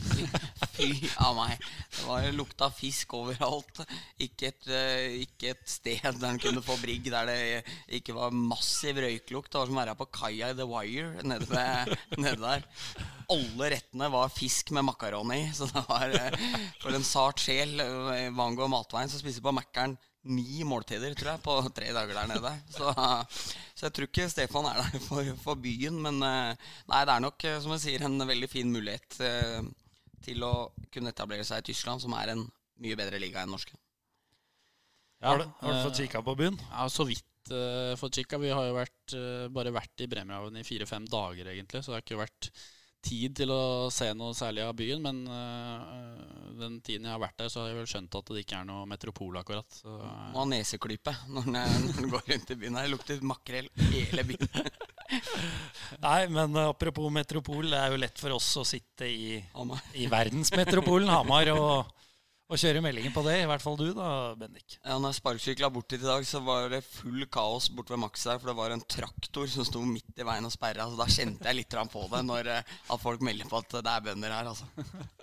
Fy 0.77 0.89
av 1.25 1.33
meg. 1.39 1.63
Det 1.95 2.03
var 2.05 2.27
lukta 2.37 2.67
fisk 2.77 3.15
overalt. 3.17 3.81
Ikke 4.21 4.51
et, 4.51 4.67
uh, 4.69 5.15
ikke 5.23 5.55
et 5.55 5.63
sted 5.71 6.05
der 6.05 6.27
en 6.29 6.41
kunne 6.43 6.61
få 6.65 6.77
brigg 6.83 7.09
der 7.09 7.31
det 7.31 7.39
ikke 7.97 8.13
var 8.19 8.37
massiv 8.37 9.01
røyklukt. 9.01 9.49
Det 9.49 9.63
var 9.63 9.71
som 9.71 9.79
å 9.79 9.81
være 9.81 9.97
på 9.97 10.09
kaia 10.19 10.51
i 10.53 10.59
The 10.59 10.67
Wire 10.69 11.25
nede, 11.25 11.49
ved, 11.49 11.95
nede 12.21 12.37
der. 12.43 12.69
Alle 13.33 13.71
rettene 13.73 14.11
var 14.13 14.35
fisk 14.35 14.75
med 14.77 14.85
makaroni. 14.91 15.41
Så 15.57 15.71
det 15.73 15.87
var 15.89 16.13
uh, 16.13 16.45
for 16.83 17.01
en 17.01 17.09
sart 17.15 17.41
sjel 17.47 17.79
uh, 17.81 18.13
hva 18.29 18.51
angår 18.51 18.69
matveien, 18.77 19.09
så 19.09 19.23
spiser 19.23 19.47
på 19.47 19.57
Mækkern 19.57 19.97
ni 20.27 20.65
måltider, 20.67 21.15
tror 21.17 21.33
jeg, 21.35 21.43
på 21.45 21.57
tre 21.77 21.93
dager 21.95 22.19
der 22.19 22.31
nede. 22.31 22.53
Så, 22.73 22.93
så 23.77 23.87
jeg 23.87 23.97
tror 23.97 24.09
ikke 24.09 24.29
Stefan 24.33 24.69
er 24.71 24.83
der 24.83 25.01
for, 25.07 25.33
for, 25.43 25.61
byen. 25.63 25.99
Men 26.03 26.21
eh, 26.25 26.69
nei, 26.91 27.03
det 27.09 27.15
er 27.15 27.25
nok, 27.25 27.47
eh, 27.49 27.59
som 27.63 27.75
jeg 27.77 27.85
sier, 27.85 28.07
en 28.07 28.29
veldig 28.29 28.51
fin 28.51 28.71
mulighet 28.73 29.19
eh, 29.27 29.61
til 30.27 30.45
å 30.47 30.55
kunne 30.93 31.13
etablere 31.15 31.47
seg 31.47 31.63
i 31.63 31.71
Tyskland, 31.71 32.03
som 32.03 32.17
er 32.19 32.35
en 32.35 32.47
mye 32.83 32.99
bedre 32.99 33.21
liga 33.23 33.43
enn 33.43 33.53
norske. 33.55 33.77
Ja, 35.23 35.33
har, 35.33 35.41
du, 35.41 35.49
har, 35.63 35.79
du, 35.79 35.85
fått 35.87 36.03
kikka 36.03 36.21
på 36.25 36.37
byen? 36.39 36.59
Ja, 36.69 36.89
så 36.93 37.07
vidt 37.09 37.49
uh, 37.49 37.95
fått 37.97 38.19
kikka. 38.19 38.41
Vi 38.43 38.51
har 38.53 38.67
jo 38.69 38.75
vært, 38.77 39.15
uh, 39.17 39.47
bare 39.53 39.73
vært 39.73 40.03
i 40.05 40.09
Bremerhaven 40.13 40.59
i 40.61 40.65
fire-fem 40.67 41.07
dager, 41.09 41.49
egentlig. 41.55 41.81
Så 41.81 41.93
det 41.93 41.97
har 41.97 42.05
ikke 42.05 42.19
vært 42.21 42.51
tid 43.07 43.37
til 43.39 43.53
å 43.55 43.89
se 43.95 44.09
noe 44.19 44.35
særlig 44.37 44.65
av 44.67 44.75
byen, 44.79 45.03
men 45.05 45.23
uh, 45.31 46.53
den 46.59 46.79
tiden 46.85 47.07
jeg 47.07 47.15
har 47.15 47.23
vært 47.23 47.39
der, 47.41 47.51
så 47.53 47.63
har 47.63 47.71
jeg 47.71 47.79
vel 47.79 47.91
skjønt 47.91 48.19
at 48.19 48.33
det 48.33 48.43
ikke 48.43 48.61
er 48.61 48.69
noe 48.69 48.87
metropol, 48.91 49.39
akkurat. 49.41 49.79
Så, 49.79 49.93
uh, 50.01 50.31
Må 50.35 50.43
ha 50.43 50.47
neseklype 50.51 51.15
når 51.35 51.51
den 51.55 52.11
går 52.13 52.33
rundt 52.33 52.53
i 52.53 52.59
byen. 52.63 52.81
Det 52.81 52.95
lukter 52.95 53.27
makrell 53.27 53.71
hele 53.93 54.27
byen. 54.33 54.51
Nei, 56.07 56.21
men 56.33 56.57
uh, 56.59 56.71
apropos 56.73 57.13
metropol, 57.15 57.71
det 57.71 57.79
er 57.81 57.95
jo 57.95 58.03
lett 58.03 58.23
for 58.23 58.37
oss 58.39 58.51
å 58.59 58.67
sitte 58.67 59.09
i, 59.09 59.37
i 60.01 60.11
verdensmetropolen 60.11 61.13
Hamar 61.13 61.53
og 61.55 61.95
å 62.47 62.59
kjøre 62.61 62.83
meldingen 62.85 63.15
på 63.15 63.25
det. 63.27 63.41
I 63.43 63.47
hvert 63.51 63.63
fall 63.63 63.79
du, 63.79 63.89
da, 63.97 64.09
Bendik. 64.39 64.77
Ja, 64.79 64.97
når 64.97 65.13
jeg 65.13 65.19
sparkesykla 65.21 65.71
bort 65.75 65.89
dit 65.91 66.03
i 66.03 66.07
dag, 66.07 66.27
så 66.29 66.41
var 66.47 66.69
det 66.71 66.83
full 66.87 67.25
kaos 67.33 67.69
bort 67.75 67.91
ved 67.91 68.01
Max 68.03 68.27
der. 68.29 68.39
For 68.43 68.53
det 68.53 68.59
var 68.59 68.75
en 68.75 68.85
traktor 68.87 69.49
som 69.51 69.67
sto 69.67 69.83
midt 69.87 70.23
i 70.23 70.27
veien 70.27 70.47
og 70.47 70.55
sperra. 70.55 70.87
Så 70.91 70.99
da 70.99 71.09
kjente 71.11 71.49
jeg 71.49 71.59
litt 71.59 71.79
på 71.93 72.05
det 72.13 72.23
når 72.27 72.53
eh, 72.55 72.77
at 72.95 73.03
folk 73.03 73.25
melder 73.27 73.51
på 73.51 73.59
at 73.59 73.79
det 73.81 73.95
er 73.95 74.05
bønder 74.07 74.37
her, 74.37 74.53
altså. 74.53 74.69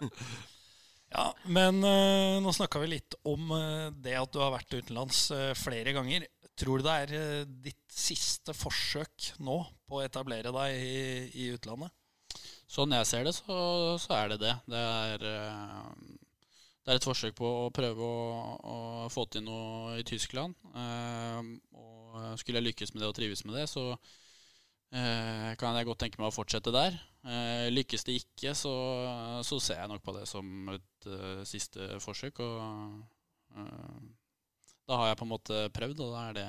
ja, 1.15 1.27
men 1.47 1.79
uh, 1.85 2.41
nå 2.43 2.53
snakka 2.55 2.81
vi 2.83 2.91
litt 2.97 3.17
om 3.29 3.53
uh, 3.55 3.89
det 4.03 4.17
at 4.19 4.33
du 4.33 4.41
har 4.43 4.51
vært 4.57 4.75
utenlands 4.75 5.25
uh, 5.31 5.51
flere 5.57 5.95
ganger. 5.95 6.27
Tror 6.59 6.83
du 6.83 6.85
det 6.85 6.97
er 7.05 7.47
ditt 7.47 7.85
siste 7.89 8.53
forsøk 8.53 9.31
nå 9.41 9.61
på 9.87 9.97
å 9.97 10.03
etablere 10.03 10.51
deg 10.53 10.75
i, 10.75 10.99
i 11.45 11.47
utlandet? 11.55 11.89
Sånn 12.69 12.93
jeg 12.93 13.07
ser 13.09 13.25
det, 13.25 13.33
så, 13.37 13.55
så 14.01 14.13
er 14.17 14.33
det 14.33 14.41
det. 14.43 14.53
Det 14.69 14.83
er 14.83 15.25
det 16.83 16.91
er 16.91 16.99
et 16.99 17.05
forsøk 17.07 17.35
på 17.37 17.47
å 17.47 17.71
prøve 17.71 18.03
å, 18.03 18.23
å 18.67 18.77
få 19.11 19.23
til 19.31 19.45
noe 19.45 19.95
i 20.01 20.03
Tyskland. 20.07 20.55
Eh, 20.75 21.51
og 21.79 22.39
skulle 22.41 22.59
jeg 22.59 22.67
lykkes 22.67 22.91
med 22.91 23.03
det 23.03 23.09
og 23.09 23.15
trives 23.15 23.43
med 23.47 23.55
det, 23.55 23.69
så 23.71 23.85
eh, 23.93 25.53
kan 25.59 25.77
jeg 25.77 25.87
godt 25.87 26.01
tenke 26.03 26.19
meg 26.19 26.27
å 26.27 26.35
fortsette 26.35 26.73
der. 26.75 26.97
Eh, 27.23 27.69
lykkes 27.71 28.03
det 28.09 28.17
ikke, 28.19 28.51
så, 28.59 28.73
så, 29.47 29.61
ser 29.63 29.79
jeg 29.79 29.93
nok 29.93 30.03
på 30.03 30.15
det 30.17 30.25
som 30.27 30.73
et 30.73 31.07
uh, 31.07 31.39
siste 31.47 31.87
forsøk. 32.03 32.43
Og 32.43 32.99
da 34.83 34.99
har 34.99 35.13
jeg 35.13 35.19
på 35.21 35.27
en 35.29 35.31
måte 35.31 35.63
prøvd, 35.71 36.03
og 36.03 36.11
da 36.17 36.25
er 36.27 36.37
det, 36.41 36.45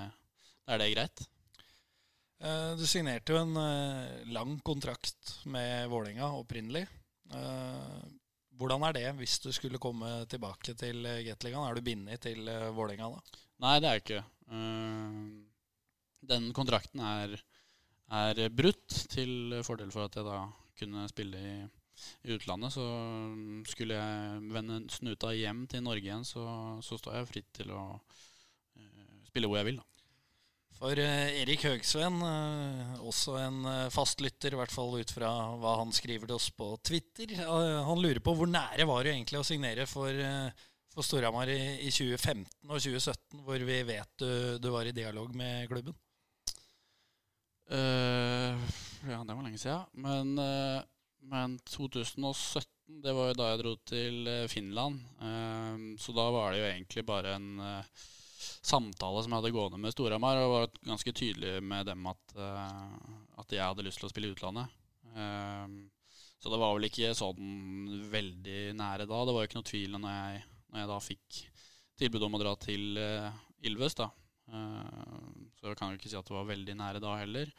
da 0.66 0.74
er 0.74 0.82
det 0.82 0.90
greit. 0.96 1.24
Du 2.74 2.82
signerte 2.88 3.32
jo 3.32 3.38
en 3.38 3.54
lang 4.34 4.56
kontrakt 4.66 5.36
med 5.48 5.86
Vålerenga 5.92 6.32
opprinnelig. 6.40 6.82
Hvordan 8.58 8.84
er 8.86 8.96
det 8.96 9.06
hvis 9.18 9.38
du 9.42 9.50
skulle 9.54 9.80
komme 9.82 10.10
tilbake 10.30 10.74
til 10.78 11.02
Gateligaen? 11.26 11.66
Er 11.68 11.78
du 11.78 11.86
bindet 11.86 12.24
til 12.26 12.48
Vålerenga 12.76 13.10
da? 13.14 13.40
Nei, 13.64 13.76
det 13.80 13.88
er 13.88 13.96
jeg 13.96 14.04
ikke. 14.04 14.24
den 16.34 16.50
kontrakten 16.56 17.00
er, 17.04 17.38
er 18.10 18.42
brutt 18.50 18.98
til 19.12 19.60
fordel 19.66 19.92
for 19.94 20.08
at 20.08 20.18
jeg 20.18 20.26
da 20.26 20.42
kunne 20.78 21.06
spille 21.08 21.40
i, 21.40 21.54
i 22.26 22.36
utlandet. 22.36 22.74
Så 22.74 22.84
skulle 23.70 23.98
jeg 23.98 24.52
vende 24.54 24.82
snuta 24.92 25.32
hjem 25.36 25.66
til 25.70 25.84
Norge 25.86 26.06
igjen, 26.06 26.26
så, 26.26 26.44
så 26.82 26.98
står 27.00 27.20
jeg 27.20 27.30
fritt 27.30 27.50
til 27.62 27.74
å 27.74 27.84
spille 29.28 29.50
hvor 29.50 29.62
jeg 29.62 29.70
vil. 29.72 29.82
da. 29.82 29.93
For 30.74 30.98
uh, 30.98 31.40
Erik 31.40 31.64
Høgsveen, 31.68 32.20
uh, 32.20 33.00
også 33.06 33.38
en 33.40 33.64
fastlytter, 33.94 34.54
i 34.54 34.60
hvert 34.60 34.74
fall 34.74 34.94
ut 34.98 35.14
fra 35.14 35.32
hva 35.60 35.78
han 35.80 35.94
skriver 35.94 36.28
til 36.28 36.36
oss 36.36 36.50
på 36.54 36.74
Twitter, 36.84 37.36
han 37.44 38.02
lurer 38.02 38.22
på 38.24 38.34
hvor 38.36 38.50
nære 38.50 38.88
var 38.90 39.04
det 39.04 39.14
egentlig 39.14 39.40
å 39.40 39.46
signere 39.46 39.86
for, 39.88 40.12
for 40.92 41.06
Storhamar 41.06 41.52
i, 41.52 41.60
i, 41.86 41.92
2015 41.94 42.48
og 42.68 42.78
2017, 42.78 43.44
hvor 43.46 43.68
vi 43.70 43.82
vet 43.86 44.10
du, 44.20 44.30
du 44.58 44.72
var 44.74 44.90
i 44.90 44.96
dialog 44.96 45.30
med 45.36 45.70
klubben? 45.70 45.96
Uh, 47.70 48.60
ja, 49.08 49.24
det 49.24 49.34
var 49.34 49.42
lenge 49.42 49.58
siden. 49.58 49.84
Men, 49.92 50.38
uh, 50.38 50.82
men, 51.24 51.58
2017, 51.68 52.70
det 53.04 53.14
var 53.16 53.30
jo 53.30 53.38
da 53.38 53.50
jeg 53.50 53.60
dro 53.62 53.70
til 53.88 54.26
eh, 54.28 54.48
Finland. 54.52 55.00
Uh, 55.16 55.94
så 56.00 56.12
da 56.12 56.26
var 56.34 56.52
det 56.52 56.60
jo 56.60 56.66
egentlig 56.68 57.04
bare 57.08 57.38
en 57.38 57.48
samtale 58.64 59.22
som 59.22 59.32
jeg 59.32 59.42
hadde 59.42 59.54
gående 59.54 59.80
med 59.82 59.94
Storhamar, 59.94 60.40
og 60.42 60.54
var 60.54 60.78
ganske 60.88 61.12
tydelig 61.16 61.58
med 61.64 61.86
dem 61.90 62.06
at, 62.10 62.36
at 63.40 63.52
jeg 63.52 63.64
hadde 63.64 63.84
lyst 63.86 64.00
til 64.00 64.08
å 64.08 64.12
spille 64.12 64.30
i 64.30 64.34
utlandet. 64.34 64.72
så 66.40 66.50
det 66.52 66.60
var 66.60 66.72
vel 66.74 66.88
ikke 66.88 67.12
sånn 67.16 68.08
veldig 68.12 68.74
nære 68.78 69.06
da. 69.10 69.20
Det 69.24 69.34
var 69.36 69.44
jo 69.44 69.50
ikke 69.50 69.60
noe 69.60 69.68
tvil 69.68 69.98
når 69.98 70.16
jeg, 70.16 70.40
når 70.72 70.82
jeg 70.82 70.90
da 70.90 70.98
fikk 71.04 71.40
tilbud 72.02 72.26
om 72.26 72.38
å 72.38 72.42
dra 72.42 72.54
til 72.64 72.98
Ilves, 73.68 73.98
da. 74.00 74.08
Så 74.48 75.68
jeg 75.68 75.78
kan 75.80 75.92
jo 75.92 76.00
ikke 76.00 76.10
si 76.12 76.18
at 76.18 76.28
det 76.28 76.36
var 76.36 76.50
veldig 76.50 76.76
nære 76.80 77.04
da 77.04 77.14
heller. 77.20 77.52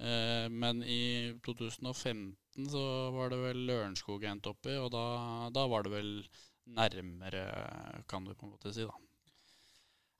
Eh, 0.00 0.48
men 0.48 0.82
i 0.82 1.32
2015 1.44 2.70
så 2.72 2.84
var 3.12 3.32
det 3.32 3.40
vel 3.42 3.66
Lørenskog 3.68 4.24
jeg 4.24 4.32
endte 4.32 4.54
opp 4.54 4.68
i, 4.70 4.78
og 4.80 4.88
da, 4.94 5.04
da, 5.52 5.66
var 5.68 5.84
det 5.84 5.92
vel 5.92 6.12
nærmere, 6.72 7.44
kan 8.08 8.24
du 8.24 8.32
på 8.32 8.46
en 8.46 8.54
måte 8.54 8.72
si, 8.72 8.86
da. 8.88 8.96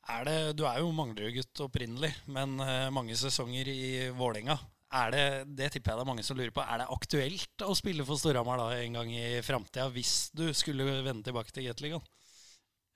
Er 0.09 0.25
det, 0.27 0.37
du 0.57 0.65
er 0.65 0.81
jo 0.81 0.93
Manglerud-gutt 0.97 1.61
opprinnelig, 1.67 2.11
men 2.33 2.57
eh, 2.65 2.89
mange 2.95 3.17
sesonger 3.19 3.69
i 3.69 4.09
Vålerenga. 4.17 4.57
Er 5.01 5.13
det, 5.15 5.27
det 5.59 5.69
tipper 5.75 5.93
jeg 5.93 6.01
det 6.01 6.05
er 6.07 6.09
mange 6.09 6.25
som 6.27 6.39
lurer 6.39 6.55
på. 6.55 6.65
Er 6.65 6.81
det 6.81 6.89
aktuelt 6.91 7.63
å 7.63 7.77
spille 7.79 8.07
for 8.09 8.19
Storhamar 8.19 8.65
en 8.75 8.99
gang 8.99 9.13
i 9.15 9.39
framtida, 9.47 9.87
hvis 9.95 10.33
du 10.35 10.49
skulle 10.57 10.89
vende 11.05 11.23
tilbake 11.29 11.55
til 11.55 11.69
Gateligaen? 11.69 12.09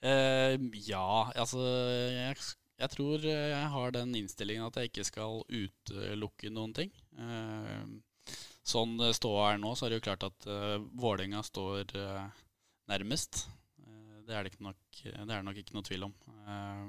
Uh, 0.05 0.59
ja, 0.85 1.31
altså 1.33 1.63
jeg 2.13 2.37
jeg 2.81 2.91
tror 2.91 3.23
eh, 3.23 3.51
jeg 3.53 3.67
har 3.75 3.95
den 3.95 4.15
innstillingen 4.19 4.67
at 4.67 4.79
jeg 4.79 4.91
ikke 4.91 5.07
skal 5.07 5.43
utelukke 5.47 6.51
noen 6.53 6.75
ting. 6.75 6.91
Uh, 7.15 7.87
sånn 8.67 8.97
det 8.99 9.13
ståa 9.19 9.53
er 9.53 9.61
nå, 9.63 9.75
så 9.77 9.87
er 9.87 9.95
det 9.95 10.01
jo 10.01 10.07
klart 10.09 10.27
at 10.27 10.49
uh, 10.51 10.81
Vålerenga 10.99 11.45
står 11.47 11.95
uh, 11.95 12.25
nærmest. 12.91 13.45
Det, 14.25 14.35
er 14.35 14.47
det, 14.47 14.57
nok, 14.65 14.79
det, 15.03 15.35
er 15.37 15.45
nok 15.45 15.59
ikke 15.61 15.77
noe 15.77 15.87
tvil 15.87 16.07
om. 16.07 16.15
Uh, 16.47 16.89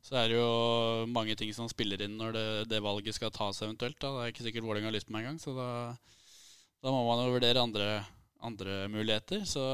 så 0.00 0.16
er 0.16 0.30
det 0.30 0.38
jo 0.38 1.08
mange 1.12 1.36
ting 1.36 1.52
som 1.56 1.68
spiller 1.68 2.00
inn 2.04 2.16
når 2.18 2.36
det, 2.36 2.46
det 2.72 2.80
valget 2.84 3.16
skal 3.16 3.32
tas 3.34 3.60
eventuelt. 3.64 3.98
Da. 4.00 4.14
Det 4.14 4.22
er 4.22 4.32
ikke 4.32 4.46
sikkert 4.46 4.66
Vålerenga 4.66 4.88
har 4.90 4.96
lyst 4.96 5.10
på 5.10 5.16
meg 5.16 5.26
engang, 5.26 5.40
så 5.42 5.52
da, 5.56 5.68
da, 6.80 6.92
må 6.94 7.02
man 7.08 7.26
jo 7.26 7.34
vurdere 7.34 7.64
andre, 7.64 7.90
andre 8.40 8.78
muligheter. 8.92 9.44
Så, 9.48 9.64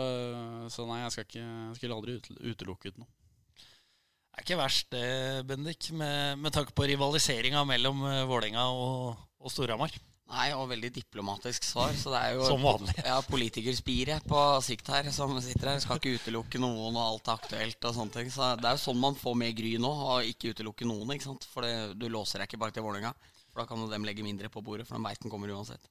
så, 0.73 0.89
nei, 0.89 1.05
jeg 1.05 1.29
ikke, 1.29 1.45
jeg 1.45 1.79
skulle 1.79 2.01
aldri 2.01 2.19
utelukket 2.51 2.99
noe 2.99 3.07
Det 3.07 4.43
er 4.43 4.49
ikke 4.49 4.61
verst 4.61 4.91
det, 4.95 5.07
Bendik, 5.49 5.93
med, 5.95 6.43
med 6.43 6.55
tanke 6.55 6.75
på 6.75 6.91
rivaliseringa 6.91 7.63
mellom 7.69 8.03
uh, 8.03 8.27
Vålerenga 8.27 8.67
og, 8.75 9.17
og 9.39 9.55
Storhamar. 9.55 9.95
Nei, 10.27 10.49
og 10.59 10.67
veldig 10.73 10.89
diplomatisk 10.91 11.63
svar. 11.63 11.93
Så 11.95 12.11
det 12.11 12.19
er 12.19 12.35
jo 12.35 12.49
Som 12.49 12.65
vanlig. 12.67 12.97
Ja, 13.07 13.21
politikerspire 13.23 14.19
på 14.27 14.41
sikt 14.67 14.91
her 14.91 15.09
som 15.15 15.37
sitter 15.43 15.71
her. 15.71 15.83
Skal 15.83 16.01
ikke 16.01 16.17
utelukke 16.19 16.61
noen, 16.63 16.97
og 16.99 17.03
alt 17.05 17.31
er 17.31 17.39
aktuelt 17.39 17.89
og 17.89 17.95
sånne 17.95 18.17
ting. 18.19 18.33
Så 18.35 18.51
det 18.59 18.67
er 18.67 18.75
jo 18.75 18.85
sånn 18.89 19.01
man 19.03 19.19
får 19.19 19.39
med 19.39 19.55
Gry 19.59 19.77
nå, 19.83 19.93
og 20.11 20.27
ikke 20.27 20.51
utelukke 20.57 20.89
noen. 20.89 21.15
ikke 21.15 21.29
sant? 21.29 21.47
For 21.53 21.67
det, 21.67 21.95
du 22.01 22.09
låser 22.11 22.43
deg 22.43 22.51
ikke 22.51 22.63
bak 22.65 22.75
til 22.75 22.87
Vålerenga. 22.87 23.15
For 23.53 23.63
da 23.63 23.69
kan 23.71 23.81
jo 23.81 23.89
dem 23.93 24.09
legge 24.09 24.27
mindre 24.27 24.51
på 24.53 24.65
bordet, 24.67 24.89
for 24.89 24.99
den 24.99 25.07
veit 25.07 25.23
den 25.23 25.33
kommer 25.33 25.55
uansett. 25.55 25.87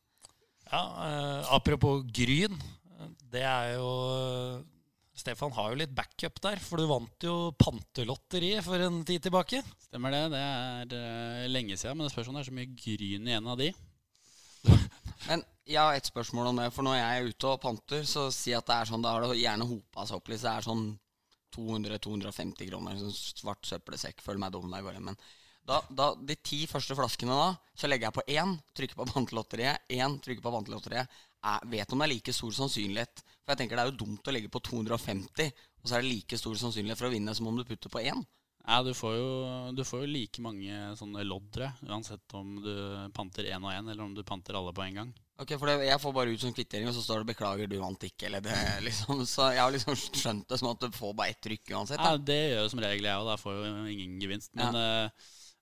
Ja, 0.67 0.83
eh, 0.83 1.53
apropos 1.55 2.03
Gryn. 2.11 2.59
Det 3.31 3.43
er 3.43 3.75
jo 3.75 3.89
Stefan 5.15 5.53
har 5.55 5.71
jo 5.71 5.79
litt 5.79 5.93
backup 5.95 6.41
der, 6.43 6.59
for 6.59 6.81
du 6.81 6.89
vant 6.89 7.23
jo 7.23 7.53
Pantelotteriet 7.55 8.65
for 8.65 8.81
en 8.83 8.99
tid 9.07 9.23
tilbake. 9.23 9.61
Stemmer 9.87 10.11
det. 10.11 10.23
Det 10.33 10.41
er 10.43 10.95
uh, 10.95 11.45
lenge 11.47 11.77
siden, 11.79 11.95
men 11.95 12.07
det 12.07 12.11
spørs 12.11 12.27
om 12.29 12.35
det 12.35 12.43
er 12.43 12.49
så 12.49 12.55
mye 12.57 12.73
gryn 12.75 13.29
i 13.29 13.35
en 13.37 13.47
av 13.53 13.61
de. 13.61 13.69
Men 15.29 15.43
jeg 15.65 15.81
har 15.81 15.97
et 15.97 16.09
spørsmål 16.09 16.51
om 16.51 16.61
det. 16.61 16.69
For 16.75 16.85
når 16.85 16.99
jeg 16.99 17.21
er 17.21 17.31
ute 17.31 17.49
og 17.51 17.61
panter, 17.63 18.05
så 18.07 18.27
si 18.33 18.53
at 18.55 18.67
det 18.67 18.75
er 18.75 18.91
sånn, 18.91 19.05
da 19.05 19.15
har 19.15 19.25
det 19.25 19.39
gjerne 19.39 19.67
hopa 19.69 20.05
seg 20.05 20.19
opp 20.19 20.31
litt. 20.31 20.43
Det 20.43 20.51
er 20.51 20.67
sånn 20.67 20.85
200-250 21.55 22.69
kroner. 22.69 22.99
Sånn 23.01 23.17
svart 23.41 23.65
søppelsekk. 23.67 24.23
Følg 24.25 24.41
meg 24.43 24.53
dum 24.53 24.69
når 24.69 24.81
jeg 24.81 24.87
går 24.87 24.97
hjem. 24.99 25.11
Men 25.11 25.21
da, 25.65 25.79
da, 25.89 26.11
de 26.21 26.37
ti 26.45 26.65
første 26.69 26.97
flaskene 26.97 27.37
da, 27.37 27.47
så 27.73 27.89
legger 27.89 28.11
jeg 28.11 28.17
på 28.19 28.27
én, 28.35 28.51
trykker 28.77 28.99
på 28.99 29.07
Pantelotteriet, 29.09 29.87
én, 29.97 30.19
trykker 30.21 30.45
på 30.45 30.53
Pantelotteriet. 30.53 31.23
Vet 31.69 31.93
om 31.93 32.01
det 32.01 32.05
er 32.05 32.13
like 32.13 32.33
stor 32.33 32.53
sannsynlighet 32.57 33.21
for 33.45 33.53
jeg 33.53 33.61
tenker 33.61 33.77
det 33.77 33.83
er 33.83 33.91
jo 33.91 33.99
dumt 34.01 34.25
å 34.25 34.33
legge 34.33 34.49
på 34.49 34.59
250, 34.65 35.51
og 35.83 35.85
så 35.85 35.95
er 35.95 36.01
det 36.01 36.09
like 36.09 36.37
stor 36.41 36.55
sannsynlighet 36.57 36.97
for 36.97 37.11
å 37.11 37.13
vinne 37.13 37.33
som 37.37 37.45
om 37.45 37.59
du 37.59 37.61
putter 37.67 37.91
på 37.93 38.01
én. 38.01 38.23
Ja, 38.65 38.79
du 38.81 38.93
får, 38.97 39.15
jo, 39.19 39.29
du 39.77 39.83
får 39.85 40.01
jo 40.03 40.09
like 40.09 40.41
mange 40.41 40.79
sånne 40.97 41.21
lodd, 41.27 41.45
tror 41.53 41.67
jeg. 41.67 41.89
Uansett 41.91 42.33
om 42.37 42.55
du 42.63 42.73
panter 43.13 43.45
én 43.51 43.61
og 43.61 43.69
én, 43.69 43.85
eller 43.85 44.07
om 44.07 44.15
du 44.17 44.23
panter 44.25 44.57
alle 44.57 44.73
på 44.73 44.81
en 44.87 44.99
gang. 45.01 45.11
Ok, 45.37 45.51
for 45.59 45.67
det, 45.67 45.89
Jeg 45.89 45.99
får 45.99 46.13
bare 46.15 46.31
ut 46.31 46.41
som 46.41 46.53
kvittering, 46.55 46.87
og 46.87 46.95
så 46.95 47.03
står 47.03 47.21
det 47.21 47.33
'beklager, 47.33 47.67
du 47.67 47.77
vant 47.77 47.99
ikke'. 47.99 48.25
eller 48.25 48.41
det 48.41 48.55
liksom, 48.87 49.25
Så 49.25 49.51
jeg 49.53 49.61
har 49.61 49.71
liksom 49.71 49.95
skjønt 49.95 50.47
det 50.47 50.59
som 50.59 50.69
at 50.71 50.79
du 50.79 50.89
får 50.91 51.13
bare 51.13 51.29
ett 51.29 51.41
trykk 51.41 51.75
uansett. 51.75 51.99
Da. 51.99 52.15
Ja, 52.15 52.17
Det 52.17 52.39
gjør 52.51 52.63
jo 52.63 52.69
som 52.69 52.79
regel 52.79 53.09
jeg 53.09 53.19
òg. 53.19 53.27
Da 53.27 53.35
får 53.37 53.53
jo 53.53 53.85
ingen 53.85 54.19
gevinst. 54.21 54.55
Men, 54.55 54.73
ja. 54.73 55.05
uh, 55.05 55.09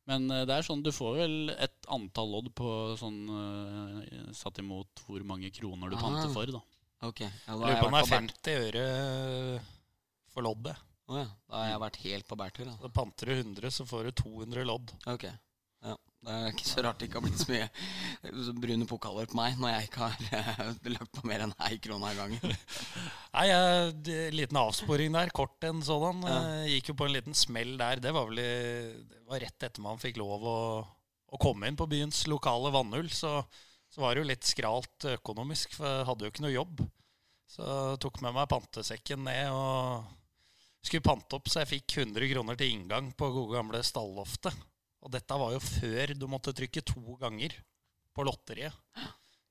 men 0.05 0.31
uh, 0.31 0.45
det 0.45 0.55
er 0.55 0.67
sånn, 0.67 0.83
du 0.85 0.91
får 0.93 1.17
vel 1.17 1.35
et 1.57 1.89
antall 1.89 2.31
lodd 2.37 2.53
på 2.55 2.95
sånn 3.01 3.19
uh, 3.27 4.31
satt 4.31 4.61
imot 4.61 5.03
hvor 5.07 5.25
mange 5.25 5.49
kroner 5.51 5.89
du 5.89 5.97
panter 5.97 6.29
for. 6.31 6.45
da 6.45 6.61
Ok, 7.03 7.19
ja, 7.19 7.55
Lurer 7.57 7.81
på 7.81 7.87
om 7.89 7.97
det 7.97 8.05
er 8.05 8.13
50 8.13 8.59
øre 8.69 8.83
for 10.31 10.45
loddet. 10.45 10.92
Oh, 11.11 11.17
ja. 11.19 11.27
Da 11.49 11.59
har 11.59 11.71
jeg 11.71 11.81
vært 11.83 12.03
helt 12.05 12.27
på 12.29 12.37
bærtur. 12.39 12.69
Da. 12.69 12.91
panter 12.95 13.29
du 13.29 13.33
100, 13.35 13.73
så 13.75 13.85
får 13.87 14.07
du 14.07 14.21
200 14.23 14.63
lodd. 14.67 14.93
Ok, 15.11 15.27
ja. 15.27 15.97
Det 16.23 16.31
er 16.31 16.53
ikke 16.53 16.67
så 16.69 16.83
rart 16.85 17.01
det 17.01 17.09
ikke 17.09 17.19
har 17.19 17.25
blitt 17.25 17.41
så 17.41 17.49
mye 17.51 18.53
brune 18.63 18.85
pokaler 18.87 19.27
på 19.27 19.35
meg 19.35 19.57
når 19.59 19.73
jeg 19.73 19.87
ikke 19.89 20.05
har 20.05 20.45
uh, 20.69 20.85
lagt 20.93 21.11
på 21.17 21.25
mer 21.27 21.43
enn 21.43 21.55
ei 21.67 21.79
krone 21.83 22.13
av 22.13 22.21
gangen. 22.21 22.55
Nei, 23.35 23.43
jeg, 23.49 24.29
Liten 24.37 24.61
avsporing 24.61 25.17
der. 25.17 25.33
Kort 25.35 25.67
en 25.67 25.83
sådan. 25.83 26.23
Ja. 26.23 26.39
Gikk 26.71 26.93
jo 26.93 26.97
på 27.01 27.09
en 27.09 27.15
liten 27.17 27.35
smell 27.35 27.75
der. 27.81 27.99
Det 28.03 28.15
var 28.15 28.31
vel 28.31 28.39
i, 28.39 28.49
det 29.03 29.21
var 29.27 29.43
rett 29.43 29.67
etter 29.67 29.83
man 29.83 29.99
fikk 29.99 30.21
lov 30.23 30.47
å, 30.47 30.57
å 31.27 31.41
komme 31.43 31.67
inn 31.67 31.79
på 31.79 31.89
byens 31.91 32.23
lokale 32.31 32.71
vannhull. 32.71 33.11
Så 33.11 33.41
så 33.93 34.01
var 34.01 34.15
det 34.15 34.23
jo 34.23 34.29
litt 34.31 34.47
skralt 34.47 35.05
økonomisk, 35.05 35.75
for 35.77 35.85
jeg 35.85 36.05
hadde 36.07 36.25
jo 36.25 36.31
ikke 36.33 36.43
noe 36.47 36.55
jobb. 36.55 36.79
Så 37.45 37.61
jeg 37.67 37.99
tok 38.01 38.15
med 38.25 38.33
meg 38.33 38.49
pantesekken 38.49 39.21
ned 39.27 39.53
og 39.53 40.07
skulle 40.87 41.05
pante 41.05 41.37
opp, 41.37 41.49
så 41.49 41.61
jeg 41.61 41.71
fikk 41.77 41.97
100 42.03 42.29
kroner 42.33 42.59
til 42.59 42.73
inngang 42.75 43.11
på 43.15 43.31
gode 43.31 43.55
gamle 43.55 43.83
stalloftet. 43.85 44.55
Og 45.03 45.11
dette 45.11 45.37
var 45.39 45.51
jo 45.55 45.63
før 45.63 46.15
du 46.15 46.29
måtte 46.31 46.55
trykke 46.55 46.83
to 46.87 47.17
ganger 47.19 47.55
på 48.15 48.25
lotteriet. 48.27 48.75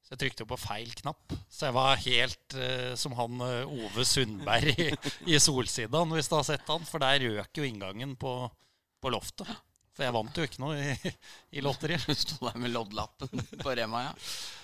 Så 0.02 0.14
jeg 0.14 0.20
trykte 0.22 0.44
jo 0.44 0.50
på 0.50 0.60
feil 0.60 0.92
knapp. 0.98 1.34
Så 1.48 1.68
jeg 1.68 1.76
var 1.76 2.00
helt 2.04 2.56
uh, 2.58 2.92
som 2.98 3.14
han 3.16 3.42
uh, 3.42 3.84
Ove 3.86 4.04
Sundberg 4.08 4.72
i, 4.74 4.88
i 5.32 5.38
Solsidan, 5.40 6.10
hvis 6.16 6.30
du 6.30 6.36
har 6.36 6.46
sett 6.48 6.68
han. 6.68 6.84
For 6.88 7.02
der 7.02 7.22
røk 7.22 7.60
jo 7.60 7.66
inngangen 7.68 8.16
på, 8.20 8.32
på 9.00 9.12
loftet. 9.12 9.48
For 9.92 10.06
jeg 10.06 10.16
vant 10.16 10.36
jo 10.36 10.46
ikke 10.48 10.62
noe 10.64 10.76
i, 10.80 11.12
i 11.56 11.64
lotteriet. 11.64 12.08
Du 12.08 12.16
sto 12.18 12.40
der 12.44 12.60
med 12.60 12.72
loddlappen 12.74 13.44
på 13.60 13.76
Rema, 13.76 14.08
ja. 14.08 14.14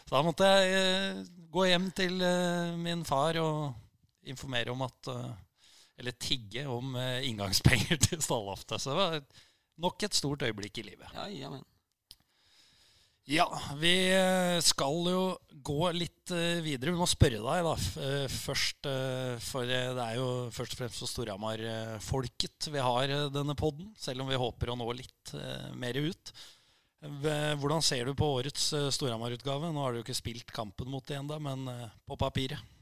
Så 0.08 0.16
da 0.16 0.24
måtte 0.24 0.48
jeg 0.48 0.72
uh, 0.72 1.22
gå 1.52 1.68
hjem 1.68 1.90
til 1.96 2.16
min 2.80 3.04
far 3.08 3.40
og 3.40 4.28
informere 4.28 4.72
om 4.72 4.82
at 4.84 5.12
Eller 5.98 6.14
tigge 6.14 6.62
om 6.70 6.94
eh, 6.96 7.26
inngangspenger 7.28 7.98
til 8.08 8.22
stallaftet. 8.22 8.78
Så 8.80 8.92
det 8.92 9.00
var 9.00 9.18
nok 9.82 10.06
et 10.06 10.16
stort 10.16 10.44
øyeblikk 10.46 10.78
i 10.78 10.86
livet. 10.92 11.10
Ja, 11.16 11.26
ja, 11.32 11.50
men. 11.50 11.66
Ja, 13.28 13.44
vi 13.76 13.92
eh, 14.14 14.56
skal 14.64 15.10
jo 15.10 15.22
gå 15.50 15.90
litt 15.92 16.32
eh, 16.32 16.62
videre. 16.64 16.94
Vi 16.94 17.00
må 17.02 17.08
spørre 17.10 17.42
deg 17.44 17.66
da 17.66 17.74
først. 18.32 18.88
For 19.44 19.68
det 19.68 20.04
er 20.04 20.14
jo 20.20 20.28
først 20.54 20.76
og 20.76 20.84
fremst 20.84 21.02
for 21.02 21.12
Storhamar-folket 21.12 22.70
vi 22.72 22.84
har 22.84 23.16
denne 23.34 23.58
podden, 23.58 23.90
selv 23.98 24.24
om 24.24 24.30
vi 24.30 24.38
håper 24.38 24.72
å 24.72 24.78
nå 24.78 24.88
litt 24.96 25.34
mer 25.76 25.98
ut. 25.98 26.32
Hvordan 26.98 27.84
ser 27.84 28.08
du 28.08 28.16
på 28.18 28.30
årets 28.38 28.72
Storhamar-utgave? 28.96 29.70
Nå 29.74 29.84
har 29.84 29.92
du 29.92 30.00
jo 30.00 30.06
ikke 30.06 30.16
spilt 30.18 30.50
kampen 30.54 30.90
mot 30.90 31.04
det 31.06 31.18
ennå, 31.20 31.36
men 31.42 31.68
på 32.08 32.16
papiret. 32.18 32.77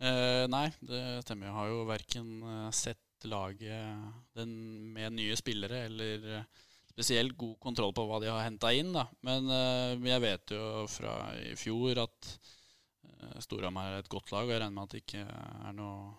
Eh, 0.00 0.46
nei, 0.48 0.70
det 0.80 1.20
stemmer. 1.26 1.50
Jeg 1.50 1.56
har 1.58 1.68
jo 1.68 1.80
verken 1.88 2.28
eh, 2.40 2.68
sett 2.72 3.26
laget 3.28 4.46
med 4.48 5.12
nye 5.12 5.34
spillere 5.36 5.82
eller 5.90 6.22
eh, 6.38 6.62
spesielt 6.88 7.36
god 7.36 7.58
kontroll 7.60 7.92
på 7.92 8.06
hva 8.08 8.20
de 8.22 8.30
har 8.32 8.46
henta 8.46 8.72
inn. 8.72 8.94
da. 8.96 9.04
Men 9.24 9.44
uh, 9.52 9.92
jeg 10.08 10.22
vet 10.24 10.52
jo 10.52 10.64
fra 10.90 11.12
i 11.38 11.52
fjor 11.56 12.00
at 12.02 12.30
uh, 12.32 13.36
Storhamar 13.44 13.92
er 13.92 14.02
et 14.02 14.10
godt 14.10 14.32
lag, 14.32 14.48
og 14.48 14.52
jeg 14.52 14.62
regner 14.62 14.74
med 14.74 14.88
at 14.88 14.96
det 14.96 15.02
ikke 15.04 15.22
er 15.22 15.76
noe, 15.76 16.10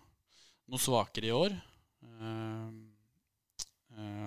noe 0.70 0.82
svakere 0.82 1.28
i 1.28 1.34
år. 1.36 1.58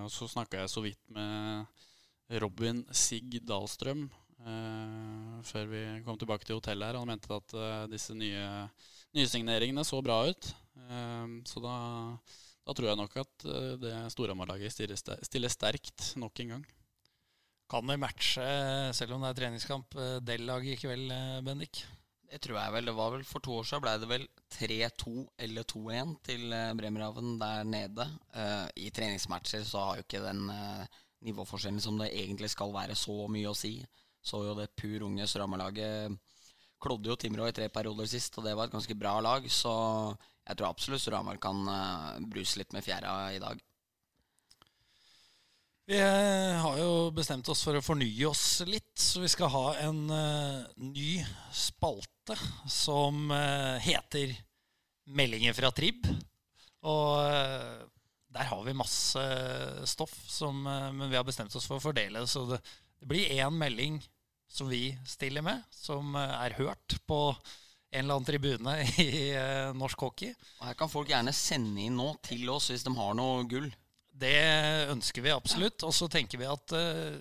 Og 0.05 0.11
så 0.13 0.27
snakka 0.29 0.61
jeg 0.61 0.71
så 0.71 0.83
vidt 0.85 1.01
med 1.15 2.37
Robin 2.43 2.83
Sigg 2.93 3.39
Dahlstrøm 3.47 4.05
før 5.49 5.71
vi 5.71 5.81
kom 6.05 6.19
tilbake 6.21 6.45
til 6.47 6.59
hotellet 6.59 6.91
her. 6.91 6.99
Han 7.01 7.09
mente 7.09 7.35
at 7.35 7.55
disse 7.91 8.15
nye 8.15 8.45
nysigneringene 9.15 9.85
så 9.87 10.01
bra 10.05 10.21
ut. 10.29 10.51
Ehm, 10.85 11.39
så 11.47 11.61
da, 11.63 11.75
da 12.65 12.75
tror 12.75 12.91
jeg 12.91 12.99
nok 12.99 13.19
at 13.23 13.45
eh, 13.49 13.73
det 13.81 13.93
Storhamar-laget 14.13 14.75
stiller, 14.75 15.51
sterkt 15.51 16.11
nok 16.21 16.43
en 16.43 16.55
gang. 16.55 16.65
Kan 17.71 17.89
det 17.89 17.97
matche, 17.97 18.47
selv 18.93 19.15
om 19.15 19.23
det 19.25 19.31
er 19.31 19.39
treningskamp, 19.41 19.95
eh, 19.97 20.17
Del-laget 20.25 20.75
i 20.75 20.81
kveld, 20.83 21.07
eh, 21.11 21.39
Bendik? 21.45 21.85
Det 22.35 22.41
tror 22.41 22.57
jeg 22.59 22.73
vel. 22.73 22.89
Det 22.89 22.95
var 22.97 23.11
vel 23.13 23.23
For 23.23 23.43
to 23.43 23.59
år 23.59 23.67
siden 23.67 23.83
ble 23.85 23.95
det 24.01 24.09
vel 24.09 24.27
3-2 24.57 25.11
eller 25.45 25.67
2-1 25.71 26.13
til 26.25 26.53
eh, 26.53 26.73
Bremerhaven 26.77 27.37
der 27.41 27.65
nede. 27.69 28.07
Eh, 28.35 28.67
I 28.87 28.91
treningsmatcher 28.93 29.63
så 29.63 29.83
har 29.83 29.99
jo 29.99 30.05
ikke 30.05 30.23
den 30.23 30.49
eh, 30.51 31.01
nivåforskjellen 31.25 31.81
som 31.81 31.97
det 32.01 32.11
egentlig 32.13 32.51
skal 32.53 32.73
være, 32.75 32.97
så 32.97 33.25
mye 33.31 33.51
å 33.51 33.57
si. 33.57 33.77
Så 34.25 34.41
jo 34.45 34.55
det 34.57 34.73
pur 34.77 35.05
unge 35.07 35.27
Storhamar-laget 35.29 36.17
klodde 36.85 37.09
jo 37.09 37.17
Timrå 37.19 37.49
i 37.49 37.55
tre 37.55 37.67
perioder 37.73 38.07
sist, 38.09 38.37
og 38.37 38.45
det 38.45 38.53
var 38.55 38.69
et 38.69 38.75
ganske 38.75 38.97
bra 38.97 39.17
lag. 39.25 39.45
Så 39.49 39.73
jeg 40.45 40.57
tror 40.57 40.69
absolutt 40.69 41.01
Storhamar 41.01 41.41
kan 41.41 41.63
eh, 41.71 42.25
bruse 42.29 42.61
litt 42.61 42.75
med 42.75 42.85
fjæra 42.85 43.15
i 43.33 43.41
dag. 43.41 43.61
Vi 45.85 45.97
eh, 46.01 46.55
har 46.61 46.77
jo 46.81 47.11
bestemt 47.13 47.49
oss 47.53 47.61
for 47.65 47.77
å 47.77 47.83
fornye 47.85 48.29
oss 48.29 48.63
litt, 48.65 48.93
så 48.97 49.21
vi 49.21 49.29
skal 49.29 49.51
ha 49.53 49.65
en 49.85 49.99
uh, 50.09 50.65
ny 50.81 51.19
spalte 51.53 52.37
som 52.65 53.29
uh, 53.29 53.77
heter 53.85 54.33
Meldinger 55.13 55.53
fra 55.53 55.69
Trib. 55.77 56.07
Og 56.89 57.11
uh, 57.21 57.85
der 58.33 58.49
har 58.49 58.65
vi 58.65 58.73
masse 58.77 59.21
stoff, 59.87 60.15
som, 60.25 60.57
men 60.65 61.05
vi 61.07 61.15
har 61.15 61.23
bestemt 61.23 61.53
oss 61.55 61.69
for 61.69 61.77
å 61.77 61.85
fordele. 61.85 62.25
Så 62.27 62.47
det, 62.49 62.59
det 62.99 63.07
blir 63.07 63.37
én 63.37 63.53
melding 63.53 64.01
som 64.55 64.69
vi 64.69 64.97
stiller 65.07 65.43
med, 65.43 65.63
som 65.71 66.15
eh, 66.15 66.35
er 66.45 66.57
hørt 66.59 66.97
på 67.07 67.19
en 67.91 67.99
eller 67.99 68.15
annen 68.15 68.27
tribune 68.27 68.75
i 69.03 69.31
eh, 69.35 69.71
norsk 69.75 70.07
hockey. 70.07 70.33
Og 70.59 70.69
her 70.69 70.77
kan 70.79 70.91
folk 70.91 71.11
gjerne 71.11 71.35
sende 71.35 71.83
inn 71.83 71.97
nå 71.99 72.13
til 72.25 72.47
oss 72.53 72.71
hvis 72.71 72.85
de 72.87 72.95
har 72.95 73.15
noe 73.19 73.43
gull. 73.51 73.67
Det 74.15 74.37
ønsker 74.93 75.25
vi 75.25 75.33
absolutt. 75.35 75.83
Og 75.83 75.91
så 75.95 76.07
tenker 76.11 76.39
vi 76.39 76.47
at 76.47 76.75
eh, 76.75 77.17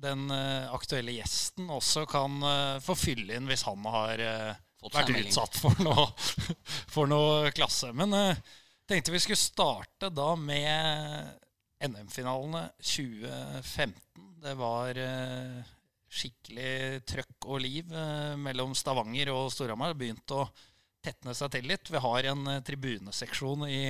den 0.00 0.32
aktuelle 0.32 1.12
gjesten 1.12 1.66
også 1.68 2.06
kan 2.08 2.38
få 2.80 2.94
fylle 2.96 3.34
inn 3.36 3.50
hvis 3.50 3.66
han 3.66 3.84
har 3.84 4.22
vært 4.80 5.10
utsatt 5.12 5.58
for 5.60 5.82
noe, 5.84 6.06
for 6.94 7.10
noe 7.10 7.50
klasse. 7.52 7.90
Men 7.92 8.16
uh, 8.16 8.54
tenkte 8.88 9.12
vi 9.12 9.20
skulle 9.20 9.36
starte 9.36 10.08
da 10.08 10.30
med 10.40 11.28
NM-finalene 11.84 12.62
2015. 12.80 14.24
Det 14.40 14.56
var 14.56 15.02
skikkelig 16.10 17.02
trøkk 17.08 17.46
og 17.46 17.62
liv 17.62 17.90
eh, 17.94 18.34
mellom 18.40 18.74
Stavanger 18.76 19.30
og 19.34 19.50
Storhamar. 19.54 19.94
Begynt 19.98 20.34
å 20.34 20.44
tetne 21.04 21.34
seg 21.36 21.52
til 21.54 21.68
litt. 21.70 21.90
Vi 21.90 22.02
har 22.02 22.30
en 22.32 22.46
eh, 22.50 22.62
tribuneseksjon 22.66 23.66
i 23.70 23.82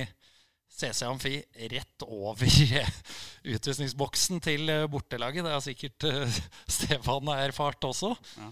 CC 0.71 1.03
Amfi 1.03 1.35
rett 1.73 2.05
over 2.07 2.59
utvisningsboksen 3.55 4.41
til 4.43 4.69
eh, 4.71 4.87
bortelaget. 4.91 5.47
Det 5.47 5.55
har 5.55 5.65
sikkert 5.65 6.09
Stefan 6.79 7.33
erfart 7.35 7.89
også. 7.89 8.15
Ja. 8.37 8.51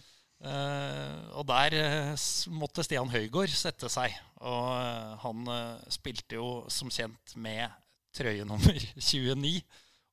Og 1.36 1.44
der 1.50 1.74
måtte 2.56 2.86
Stian 2.88 3.10
Høygård 3.12 3.52
sette 3.52 3.90
seg. 3.92 4.14
Og 4.40 5.18
han 5.20 5.50
spilte 5.92 6.38
jo 6.38 6.46
som 6.72 6.88
kjent 6.88 7.34
med 7.36 7.68
trøye 8.16 8.46
nummer 8.48 8.86
29. 8.96 9.60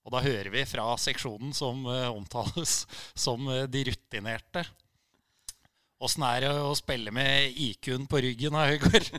Og 0.06 0.12
da 0.14 0.22
hører 0.22 0.52
vi 0.54 0.62
fra 0.70 0.92
seksjonen 1.02 1.50
som 1.56 1.82
eh, 1.90 2.06
omtales 2.14 2.84
som 3.26 3.48
eh, 3.50 3.66
de 3.70 3.82
rutinerte. 3.90 4.62
Åssen 6.06 6.22
er 6.28 6.44
det 6.44 6.52
å 6.60 6.74
spille 6.76 7.10
med 7.14 7.56
IQ-en 7.56 8.06
på 8.10 8.20
ryggen 8.22 8.54
av 8.54 8.68
Høygård? 8.70 9.06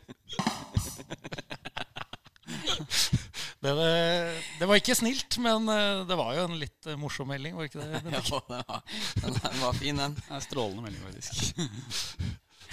det, 3.65 3.71
det, 3.81 3.89
det 4.61 4.69
var 4.69 4.79
ikke 4.79 4.95
snilt, 4.95 5.39
men 5.43 5.67
eh, 5.73 6.05
det 6.07 6.19
var 6.19 6.37
jo 6.37 6.45
en 6.45 6.59
litt 6.61 6.91
morsom 7.01 7.27
melding, 7.33 7.57
var 7.57 7.67
ikke 7.67 7.83
det? 7.83 7.87
Ja, 8.15 8.21
den 9.25 9.35
var, 9.35 9.43
den 9.43 9.63
var 9.65 9.75
fin, 9.81 9.99
den. 9.99 10.15
Det 10.21 10.37
er 10.37 10.47
strålende 10.47 10.85
melding, 10.85 11.03
faktisk. 11.09 11.33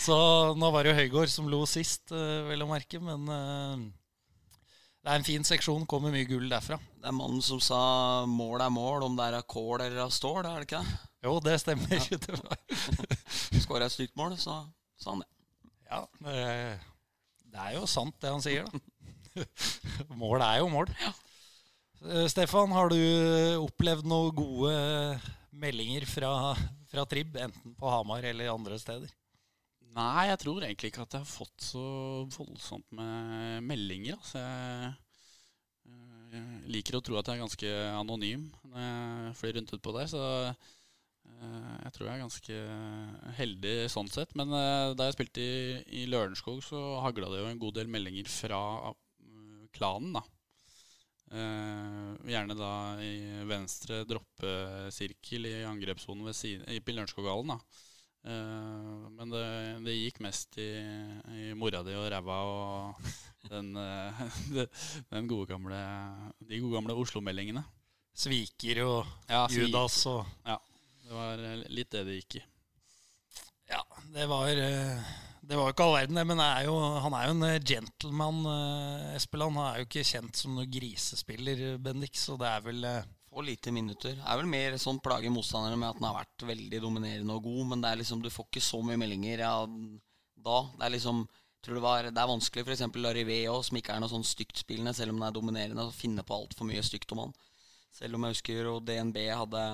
Så 0.04 0.16
nå 0.60 0.70
var 0.70 0.84
det 0.84 0.92
jo 0.92 1.00
Høygård 1.00 1.30
som 1.32 1.50
lo 1.50 1.64
sist, 1.66 2.12
vel 2.12 2.62
å 2.62 2.70
merke, 2.70 3.00
men 3.02 3.26
det 5.04 5.12
er 5.12 5.20
en 5.20 5.26
fin 5.26 5.44
seksjon. 5.44 5.82
Kommer 5.84 6.12
mye 6.14 6.24
gull 6.24 6.46
derfra. 6.48 6.78
Det 6.80 7.10
er 7.10 7.12
mannen 7.12 7.42
som 7.44 7.60
sa 7.60 8.24
'mål 8.24 8.62
er 8.64 8.72
mål', 8.72 9.04
om 9.04 9.16
det 9.16 9.26
er 9.26 9.34
av 9.36 9.42
kål 9.44 9.82
eller 9.84 10.00
av 10.06 10.10
stål. 10.10 10.46
Er 10.46 10.62
det 10.62 10.68
ikke 10.68 10.80
det? 10.80 10.98
Jo, 11.24 11.40
det 11.44 11.60
stemmer. 11.60 11.98
Skårer 13.62 13.84
jeg 13.84 13.90
et 13.90 13.92
stygt 13.92 14.16
mål, 14.16 14.38
så 14.40 14.64
sa 14.96 15.10
han 15.10 15.20
det. 15.20 15.28
ja, 15.90 16.00
det, 16.24 16.80
det 17.52 17.60
er 17.60 17.74
jo 17.76 17.84
sant, 17.86 18.16
det 18.20 18.32
han 18.32 18.42
sier, 18.42 18.64
da. 18.64 19.44
Mål 20.22 20.40
er 20.40 20.58
jo 20.62 20.68
mål. 20.72 20.88
Ja. 21.00 21.12
Stefan, 22.28 22.72
har 22.72 22.88
du 22.88 22.96
opplevd 23.60 24.06
noen 24.08 24.34
gode 24.36 24.74
meldinger 25.52 26.06
fra, 26.08 26.54
fra 26.88 27.04
Trib, 27.08 27.36
enten 27.36 27.76
på 27.76 27.92
Hamar 27.92 28.24
eller 28.24 28.52
andre 28.52 28.78
steder? 28.80 29.12
Nei, 29.94 30.26
jeg 30.26 30.40
tror 30.42 30.64
egentlig 30.66 30.90
ikke 30.90 31.04
at 31.04 31.14
jeg 31.14 31.22
har 31.22 31.30
fått 31.30 31.62
så 31.62 31.82
voldsomt 32.34 32.86
med 32.98 33.62
meldinger. 33.68 34.16
Altså, 34.18 34.40
jeg, 34.42 34.88
eh, 35.86 36.32
jeg 36.34 36.72
liker 36.74 36.98
å 36.98 37.02
tro 37.04 37.18
at 37.20 37.30
jeg 37.30 37.38
er 37.38 37.44
ganske 37.44 37.74
anonym 37.94 38.48
når 38.72 38.80
jeg 38.80 39.36
flyr 39.38 39.54
rundt 39.58 39.74
utpå 39.76 39.94
der, 39.94 40.10
så 40.10 40.24
eh, 40.48 41.76
jeg 41.84 41.94
tror 41.94 42.08
jeg 42.08 42.14
er 42.16 42.24
ganske 42.24 42.58
heldig 43.38 43.76
sånn 43.94 44.10
sett. 44.10 44.34
Men 44.40 44.50
eh, 44.58 44.96
da 44.98 45.06
jeg 45.06 45.18
spilte 45.18 45.46
i, 45.46 45.78
i 46.02 46.04
Lørenskog, 46.10 46.58
så 46.66 46.82
hagla 47.06 47.30
det 47.30 47.44
jo 47.44 47.50
en 47.52 47.62
god 47.62 47.78
del 47.78 47.94
meldinger 47.94 48.34
fra 48.34 48.60
eh, 48.90 49.64
klanen, 49.78 50.18
da. 50.18 50.26
Eh, 51.38 52.10
gjerne 52.34 52.58
da 52.58 52.74
i 52.98 53.14
venstre 53.46 54.02
droppesirkel 54.10 55.52
i 55.54 55.56
angrepssonen 55.70 56.26
ved 56.26 56.42
siden, 56.42 56.66
i 56.66 56.82
Lørenskoghallen, 56.82 57.54
da. 57.54 57.93
Eh, 58.24 59.08
men 59.12 59.32
det, 59.32 59.44
det 59.84 59.94
gikk 59.98 60.22
mest 60.24 60.56
i, 60.56 60.70
i 61.28 61.50
mora 61.58 61.82
di 61.84 61.92
og 61.92 62.06
ræva 62.08 62.36
og 62.48 63.10
den, 63.52 63.74
eh, 63.76 64.22
den 65.12 65.28
gode 65.28 65.50
gamle, 65.52 65.80
de 66.40 66.60
gode 66.62 66.78
gamle 66.78 66.96
Oslo-meldingene. 67.02 67.64
Sviker 68.14 68.80
og 68.84 69.10
Ja, 69.26 69.42
Judas 69.50 69.96
og 70.06 70.22
Det 70.46 71.12
var 71.12 71.42
eh, 71.50 71.66
litt 71.68 71.92
det 71.92 72.06
det 72.08 72.16
gikk 72.22 72.38
i. 72.40 72.44
Ja, 73.68 73.82
det 74.14 74.28
var 74.30 74.48
Det 74.54 75.56
var 75.58 75.66
jo 75.66 75.72
ikke 75.74 75.84
all 75.84 75.96
verden, 75.98 76.16
det. 76.20 76.24
Men 76.28 76.40
er 76.40 76.64
jo, 76.68 76.78
han 77.04 77.16
er 77.16 77.28
jo 77.28 77.34
en 77.34 77.64
gentleman, 77.64 78.40
Espeland. 79.16 79.58
Han 79.58 79.68
er 79.68 79.80
jo 79.80 79.88
ikke 79.88 80.04
kjent 80.08 80.40
som 80.40 80.56
noen 80.56 80.70
grisespiller, 80.72 81.64
Bendik, 81.82 82.16
så 82.16 82.38
det 82.40 82.48
er 82.48 82.64
vel 82.64 82.86
Får 83.34 83.46
lite 83.48 83.72
minutter. 83.74 84.12
Det 84.14 84.26
Er 84.30 84.38
vel 84.38 84.46
mer 84.46 84.76
sånn 84.78 85.00
plage 85.02 85.30
motstanderne 85.34 85.78
med 85.80 85.88
at 85.88 85.98
han 85.98 86.06
har 86.06 86.20
vært 86.20 86.44
veldig 86.46 86.80
dominerende 86.84 87.34
og 87.34 87.48
god, 87.48 87.64
men 87.72 87.80
det 87.82 87.90
er 87.90 87.98
liksom, 87.98 88.20
du 88.22 88.30
får 88.30 88.46
ikke 88.46 88.62
så 88.62 88.78
mye 88.86 89.00
meldinger 89.00 89.42
ja, 89.42 89.56
da. 90.44 90.58
Det 90.78 90.86
er 90.86 90.94
liksom 90.94 91.24
tror 91.64 91.78
det, 91.78 91.82
var, 91.82 92.10
det 92.12 92.20
er 92.20 92.28
vanskelig 92.28 92.64
f.eks. 92.66 92.84
Lariveo, 93.00 93.56
som 93.64 93.78
ikke 93.78 93.96
er 93.96 94.02
noe 94.02 94.12
sånn 94.12 94.26
stygt 94.26 94.60
spillende, 94.60 94.92
selv 94.96 95.14
om 95.14 95.18
den 95.18 95.26
er 95.28 95.34
dominerende, 95.34 95.88
å 95.88 95.94
finne 95.94 96.24
på 96.26 96.36
altfor 96.36 96.68
mye 96.68 96.84
stygt 96.84 97.14
om 97.16 97.24
han. 97.24 97.34
Selv 97.94 98.18
om 98.18 98.26
jeg 98.26 98.36
husker 98.36 98.70
og 98.70 98.84
DNB 98.86 99.18
hadde 99.30 99.64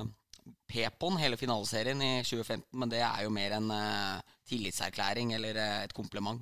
Pepon 0.71 1.19
hele 1.21 1.39
finaleserien 1.41 2.01
i 2.05 2.13
2015, 2.25 2.65
men 2.81 2.93
det 2.93 3.03
er 3.05 3.25
jo 3.27 3.35
mer 3.35 3.57
en 3.59 3.69
uh, 3.75 4.37
tillitserklæring 4.49 5.35
eller 5.37 5.59
uh, 5.59 5.83
et 5.85 5.95
kompliment. 5.97 6.41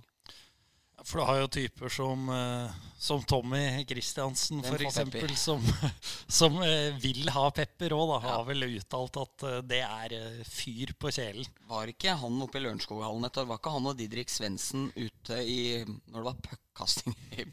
For 1.04 1.20
du 1.20 1.24
har 1.28 1.40
jo 1.40 1.48
typer 1.48 1.92
som, 1.92 2.28
eh, 2.28 2.70
som 2.98 3.22
Tommy 3.22 3.84
Christiansen, 3.88 4.64
f.eks., 4.64 5.40
som, 5.40 5.62
som 6.40 6.62
eh, 6.62 6.94
vil 6.98 7.28
ha 7.34 7.46
pepper 7.54 7.94
òg. 7.94 8.16
Ja. 8.16 8.38
Har 8.38 8.46
vel 8.48 8.66
uttalt 8.66 9.20
at 9.22 9.46
eh, 9.46 9.58
det 9.70 9.82
er 9.86 10.16
fyr 10.48 10.94
på 10.98 11.12
kjelen. 11.14 11.46
Var 11.70 11.94
ikke 11.94 12.16
han 12.18 12.42
oppe 12.42 12.58
i 12.58 12.64
Lørenskoghallen 12.66 13.28
et 13.28 13.38
år? 13.38 13.50
Var 13.52 13.62
ikke 13.62 13.74
han 13.76 13.90
og 13.92 13.98
Didrik 13.98 14.32
Svendsen 14.32 14.88
ute 14.96 15.42
i 15.44 15.60
Når 15.86 16.18
det 16.18 16.26
var 16.26 16.58
puckkasting 16.78 17.14
i, 17.34 17.44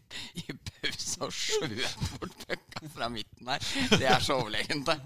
i 0.42 0.54
pause 0.54 1.26
og 1.26 1.34
skjøt 1.34 1.98
bort 2.20 2.36
pucka 2.46 2.90
fra 2.94 3.10
midten 3.10 3.50
her? 3.50 3.60
Det 3.98 4.08
er 4.10 4.22
så 4.24 4.38
overlegent, 4.40 4.86
det. 4.86 5.00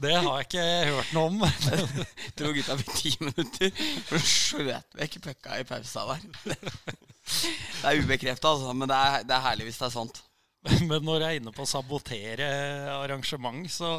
Det 0.00 0.14
har 0.16 0.24
jeg 0.24 0.46
ikke 0.46 0.64
hørt 0.90 1.12
noe 1.16 1.26
om. 1.28 1.42
Dro 2.38 2.52
gutta 2.56 2.76
fikk 2.80 2.94
ti 2.96 3.14
minutter 3.20 3.72
for 4.08 4.16
å 4.16 4.24
skjøte 4.24 5.00
vekk 5.00 5.20
pucka 5.26 5.60
i 5.60 5.68
pausa 5.68 6.06
der. 6.12 6.20
Det 6.50 7.86
er 7.86 8.00
ubekrefta, 8.00 8.54
altså, 8.54 8.74
men 8.74 8.90
det 8.90 8.96
er, 8.96 9.24
det 9.28 9.36
er 9.36 9.46
herlig 9.50 9.70
hvis 9.70 9.80
det 9.80 9.88
er 9.90 9.96
sant. 9.96 10.22
Men 10.60 11.00
når 11.06 11.22
jeg 11.22 11.28
er 11.30 11.38
inne 11.40 11.52
på 11.56 11.64
å 11.64 11.68
sabotere 11.68 12.48
arrangement, 12.92 13.64
så 13.72 13.94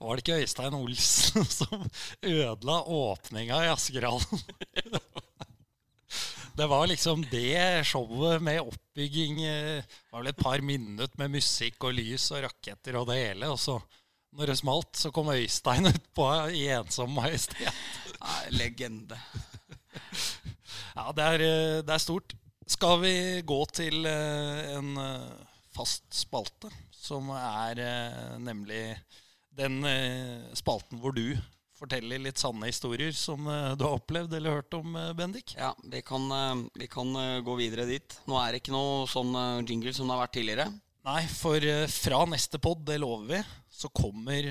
var 0.00 0.16
det 0.16 0.24
ikke 0.24 0.38
Øystein 0.40 0.76
Olsen 0.78 1.44
som 1.58 1.84
ødela 2.24 2.78
åpninga 2.88 3.64
i 3.66 3.72
Askerhallen. 3.72 4.44
Det 6.54 6.66
var 6.70 6.86
liksom 6.86 7.24
det 7.32 7.82
showet 7.88 8.42
med 8.42 8.60
oppbygging 8.62 9.40
eh, 9.42 9.82
Det 9.82 10.12
var 10.12 10.22
vel 10.22 10.30
et 10.30 10.38
par 10.38 10.62
minutter 10.62 11.18
med 11.18 11.32
musikk 11.34 11.82
og 11.88 11.96
lys 11.96 12.28
og 12.30 12.44
raketter 12.44 12.98
og 13.00 13.08
det 13.10 13.16
hele. 13.18 13.48
Og 13.50 13.58
så, 13.58 13.74
når 14.38 14.52
det 14.52 14.58
smalt, 14.60 14.92
så 14.94 15.10
kom 15.14 15.32
Øystein 15.34 15.90
utpå 15.90 16.28
i 16.54 16.68
ensom 16.76 17.10
majestet. 17.16 17.66
Nei, 18.20 18.42
legende. 18.54 19.18
Ja, 20.94 21.10
det 21.10 21.24
er, 21.26 21.42
eh, 21.42 21.80
det 21.82 21.90
er 21.90 22.02
stort. 22.02 22.36
Skal 22.70 23.00
vi 23.02 23.14
gå 23.42 23.56
til 23.74 24.06
eh, 24.06 24.76
en 24.76 24.92
eh, 25.02 25.32
fast 25.74 26.06
spalte, 26.14 26.70
som 26.94 27.32
er 27.34 27.80
eh, 27.82 28.36
nemlig 28.38 28.84
den 29.58 29.82
eh, 29.90 30.54
spalten 30.54 31.02
hvor 31.02 31.14
du 31.18 31.34
forteller 31.78 32.22
litt 32.22 32.40
sanne 32.40 32.68
historier 32.70 33.12
som 33.16 33.46
eh, 33.50 33.74
du 33.78 33.84
har 33.86 33.98
opplevd 33.98 34.34
eller 34.38 34.58
hørt 34.60 34.76
om, 34.78 34.94
eh, 34.96 35.12
Bendik? 35.16 35.54
Ja, 35.58 35.72
vi 35.90 36.02
kan, 36.06 36.30
eh, 36.32 36.64
vi 36.80 36.88
kan 36.90 37.12
gå 37.44 37.56
videre 37.58 37.86
dit. 37.88 38.18
Nå 38.30 38.38
er 38.40 38.54
det 38.54 38.62
ikke 38.62 38.74
noe 38.76 39.04
sånn 39.10 39.34
jingle 39.66 39.94
som 39.94 40.08
det 40.08 40.16
har 40.16 40.24
vært 40.26 40.36
tidligere. 40.38 40.68
Nei, 41.04 41.20
for 41.28 41.60
fra 41.92 42.22
neste 42.32 42.56
pod, 42.62 42.80
det 42.88 42.96
lover 43.02 43.26
vi, 43.28 43.38
så 43.68 43.90
kommer 43.92 44.46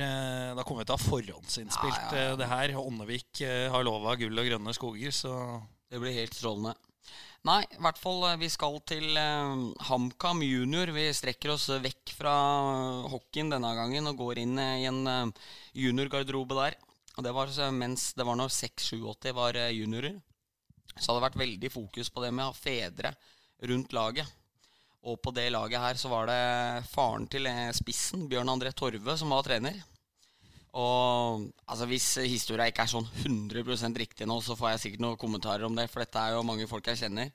Da 0.53 0.61
kommer 0.61 0.83
vi 0.83 0.85
til 0.85 0.93
å 0.93 0.99
ha 0.99 1.01
forhåndsinnspilt 1.01 2.11
Ja, 2.11 2.11
ja, 2.13 2.25
ja. 2.27 2.35
det 2.37 2.49
her. 2.51 2.73
Åndevik 2.77 3.41
har 3.73 3.85
lova 3.87 4.13
gull 4.19 4.37
og 4.37 4.45
grønne 4.51 4.75
skoger, 4.77 5.09
så 5.09 5.33
Det 5.89 5.97
blir 6.01 6.13
helt 6.13 6.37
strålende. 6.37 6.75
Nei, 7.43 7.63
i 7.73 7.81
hvert 7.81 7.97
fall 7.99 8.21
vi 8.39 8.47
skal 8.53 8.77
til 8.87 9.17
eh, 9.17 9.65
HamKam 9.89 10.45
junior. 10.45 10.93
Vi 10.93 11.09
strekker 11.11 11.55
oss 11.55 11.65
vekk 11.73 12.13
fra 12.19 12.35
hockeyen 13.09 13.49
denne 13.51 13.73
gangen 13.75 14.07
og 14.13 14.21
går 14.21 14.43
inn 14.45 14.53
i 14.61 14.85
en 14.87 15.33
juniorgarderobe 15.73 16.61
der. 16.61 16.77
Og 17.17 17.25
det 17.25 17.33
var 17.35 17.51
så 17.53 17.69
mens 17.73 18.11
det 18.17 18.25
var 18.25 18.37
når 18.39 18.53
6-87 18.53 19.33
var 19.37 19.57
eh, 19.59 19.73
juniorer. 19.77 20.17
Så 20.93 21.09
hadde 21.09 21.19
det 21.19 21.27
vært 21.27 21.41
veldig 21.43 21.71
fokus 21.73 22.09
på 22.13 22.23
det 22.23 22.31
med 22.33 22.45
å 22.45 22.51
ha 22.51 22.57
fedre 22.57 23.13
rundt 23.69 23.93
laget. 23.93 24.29
Og 25.03 25.19
på 25.21 25.33
det 25.35 25.49
laget 25.51 25.83
her 25.83 25.99
så 25.99 26.09
var 26.09 26.29
det 26.29 26.85
faren 26.89 27.27
til 27.29 27.49
eh, 27.49 27.69
spissen, 27.75 28.27
Bjørn 28.31 28.51
André 28.53 28.73
Torve, 28.73 29.17
som 29.19 29.33
var 29.35 29.45
trener. 29.45 29.81
Og 30.73 31.49
altså 31.69 31.85
hvis 31.85 32.07
historia 32.25 32.65
ikke 32.71 32.87
er 32.87 32.93
sånn 32.95 33.09
100% 33.27 33.99
riktig 34.01 34.25
nå, 34.25 34.39
så 34.41 34.57
får 34.57 34.73
jeg 34.73 34.83
sikkert 34.85 35.03
noen 35.05 35.19
kommentarer 35.21 35.67
om 35.67 35.75
det, 35.77 35.85
for 35.91 36.01
dette 36.01 36.17
er 36.21 36.33
jo 36.33 36.45
mange 36.47 36.65
folk 36.71 36.87
jeg 36.89 37.03
kjenner. 37.03 37.33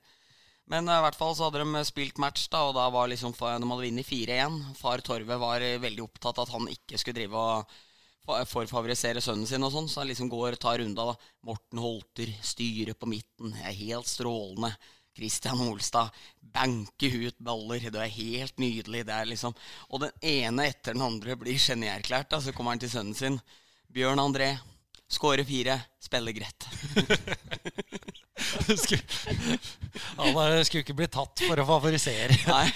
Men 0.69 0.89
eh, 0.91 0.99
i 0.99 1.05
hvert 1.07 1.19
fall 1.19 1.37
så 1.37 1.47
hadde 1.47 1.63
de 1.63 1.85
spilt 1.87 2.19
match, 2.19 2.49
da, 2.51 2.67
og 2.67 2.75
da 2.75 2.89
var 2.91 3.07
liksom 3.11 3.31
de 3.31 3.47
hadde 3.47 3.69
vunnet 3.85 4.11
4-1. 4.11 4.59
Far 4.81 5.05
Torve 5.05 5.39
var 5.39 5.63
veldig 5.85 6.03
opptatt 6.03 6.35
av 6.35 6.49
at 6.49 6.57
han 6.57 6.67
ikke 6.73 6.99
skulle 6.99 7.21
drive 7.21 7.45
og 7.47 7.79
fa- 8.49 8.65
favorisere 8.69 9.21
sønnen 9.23 9.47
sin 9.49 9.63
og 9.65 9.71
sånn, 9.73 9.89
så 9.89 9.95
han 10.01 10.09
liksom 10.11 10.29
går 10.31 10.51
tar 10.61 10.77
runda, 10.81 11.03
da. 11.11 11.15
Morten 11.49 11.79
Holter, 11.83 12.29
styre 12.45 12.93
på 12.97 13.05
midten, 13.09 13.49
er 13.63 13.73
helt 13.77 14.07
strålende. 14.09 14.71
Christian 15.19 15.59
Olstad, 15.65 16.09
banke 16.39 17.07
ut 17.27 17.37
baller, 17.43 17.81
det 17.91 17.99
er 17.99 18.13
helt 18.13 18.55
nydelig. 18.61 19.01
Det 19.07 19.13
er 19.15 19.25
liksom 19.27 19.53
Og 19.89 19.99
den 20.05 20.13
ene 20.23 20.67
etter 20.69 20.93
den 20.95 21.03
andre 21.03 21.35
blir 21.35 21.57
genierklært. 21.59 22.31
Så 22.39 22.53
kommer 22.55 22.71
han 22.71 22.79
til 22.79 22.89
sønnen 22.93 23.15
sin. 23.17 23.39
Bjørn 23.91 24.19
André, 24.21 24.53
skårer 25.11 25.43
fire, 25.43 25.75
spiller 25.99 26.31
greit. 26.37 26.67
Han 30.19 30.31
ja, 30.31 30.63
skulle 30.63 30.83
ikke 30.85 30.95
bli 30.95 31.07
tatt 31.11 31.41
for 31.43 31.59
å 31.59 31.65
favorisere. 31.67 32.35
Nei. 32.47 32.67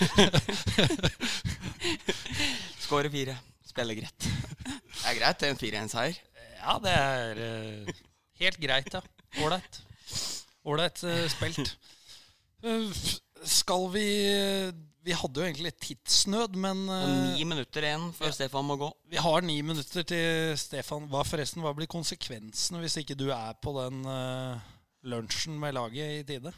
Skårer 2.84 3.08
fire. 3.13 3.38
Spiller 3.73 3.97
greit. 3.97 4.29
Det 4.29 5.03
er 5.09 5.17
greit, 5.17 5.41
det 5.41 5.49
er 5.49 5.55
en 5.55 5.62
4-1-seier. 5.62 6.21
Ja, 6.59 6.77
det 6.83 6.93
er 6.93 7.39
uh, 7.41 8.01
helt 8.39 8.59
greit, 8.62 8.93
ja. 8.93 9.01
Ålreit. 9.41 9.79
Ålreit 10.69 11.01
uh, 11.09 11.23
spilt. 11.33 11.73
Uh, 12.63 12.91
skal 13.43 13.89
vi 13.91 14.07
Vi 15.03 15.15
hadde 15.19 15.41
jo 15.41 15.47
egentlig 15.49 15.73
tidsnød, 15.83 16.53
men 16.63 16.86
ni 17.33 17.43
minutter 17.43 17.83
igjen 17.83 18.05
før 18.15 18.31
Stefan 18.31 18.63
må 18.63 18.77
gå. 18.79 18.88
vi 19.12 19.19
har 19.19 19.43
ni 19.43 19.57
minutter 19.62 20.05
til 20.07 20.53
Stefan. 20.55 21.09
Hva 21.12 21.25
forresten, 21.27 21.59
hva 21.65 21.73
blir 21.75 21.91
konsekvensene 21.91 22.79
hvis 22.79 23.01
ikke 23.01 23.17
du 23.19 23.25
er 23.36 23.57
på 23.59 23.73
den 23.81 24.05
lunsjen 25.12 25.57
med 25.59 25.75
laget 25.75 26.21
i 26.21 26.23
tide? 26.29 26.53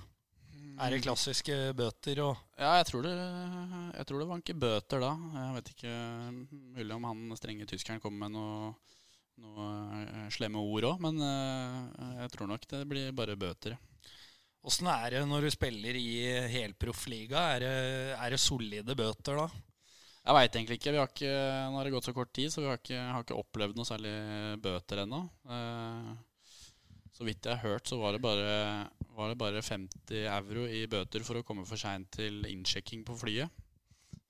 Er 0.82 0.92
det 0.92 1.04
klassiske 1.06 1.56
bøter 1.78 2.20
og 2.26 2.36
Ja, 2.60 2.74
jeg 2.82 2.88
tror 2.90 3.06
det, 3.06 3.14
jeg 3.96 4.06
tror 4.10 4.20
det 4.22 4.28
vanker 4.32 4.58
bøter 4.60 5.04
da. 5.04 5.12
Jeg 5.38 5.56
vet 5.58 5.70
ikke 5.74 5.94
Mulig 6.76 6.96
om 6.98 7.08
han 7.10 7.38
strenge 7.40 7.68
tyskeren 7.70 8.02
kommer 8.04 8.26
med 8.26 8.36
noe, 8.36 8.74
noe 9.44 9.68
eh, 10.02 10.26
slemme 10.36 10.60
ord 10.60 10.88
òg, 10.92 11.00
men 11.06 11.22
eh, 11.24 12.18
jeg 12.24 12.34
tror 12.36 12.52
nok 12.52 12.68
det 12.74 12.82
blir 12.92 13.14
bare 13.16 13.38
bøter. 13.40 13.78
Åssen 14.66 14.90
er 14.90 15.14
det 15.14 15.24
når 15.30 15.46
du 15.46 15.52
spiller 15.54 15.96
i 16.00 16.10
helproffliga? 16.56 17.44
Er, 17.56 17.60
det- 17.64 18.18
er 18.18 18.34
det 18.36 18.42
solide 18.42 18.96
bøter 18.98 19.38
da? 19.44 19.48
Jeg 20.26 20.34
veit 20.34 20.56
egentlig 20.58 20.80
ikke. 20.80 20.92
Vi 20.92 20.98
har 20.98 21.12
ikke. 21.12 21.34
Nå 21.70 21.78
har 21.78 21.86
det 21.86 21.92
gått 21.94 22.08
så 22.10 22.14
kort 22.18 22.32
tid, 22.34 22.50
så 22.50 22.64
vi 22.64 22.72
har 22.72 22.80
ikke, 22.82 22.98
har 23.14 23.22
ikke 23.22 23.38
opplevd 23.38 23.78
noe 23.78 23.86
særlig 23.86 24.14
bøter 24.64 25.04
ennå. 25.04 25.20
Eh, 25.46 26.16
så 27.16 27.24
vidt 27.28 27.48
jeg 27.48 27.56
har 27.56 27.64
hørt, 27.64 27.88
så 27.88 27.98
var 28.02 28.16
det, 28.16 28.22
bare, 28.24 28.90
var 29.16 29.32
det 29.32 29.38
bare 29.40 29.64
50 29.64 30.26
euro 30.28 30.66
i 30.68 30.84
bøter 30.92 31.24
for 31.24 31.40
å 31.40 31.46
komme 31.48 31.64
for 31.68 31.80
seint 31.80 32.10
til 32.18 32.44
innsjekking 32.50 33.06
på 33.08 33.16
flyet. 33.22 33.64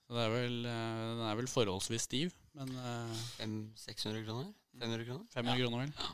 Så 0.06 0.14
det 0.14 0.22
er 0.22 0.34
vel, 0.36 0.60
eh, 0.70 1.00
den 1.18 1.24
er 1.26 1.40
vel 1.40 1.50
forholdsvis 1.50 2.06
stiv, 2.06 2.36
men 2.54 2.70
eh, 2.78 3.26
500-600 3.40 4.22
kroner? 4.28 4.54
500 4.78 5.08
kroner? 5.08 5.26
500 5.34 5.64
kroner, 5.64 5.82
vel. 5.82 6.14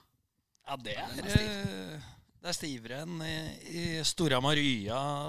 Ja, 0.71 0.77
det 0.85 0.95
er, 0.95 1.15
er 1.25 1.43
eh, 1.43 2.09
det 2.41 2.49
er 2.49 2.55
stivere 2.57 3.01
enn 3.03 3.19
i, 3.21 3.35
i 3.67 3.81
Storhamar 4.07 4.57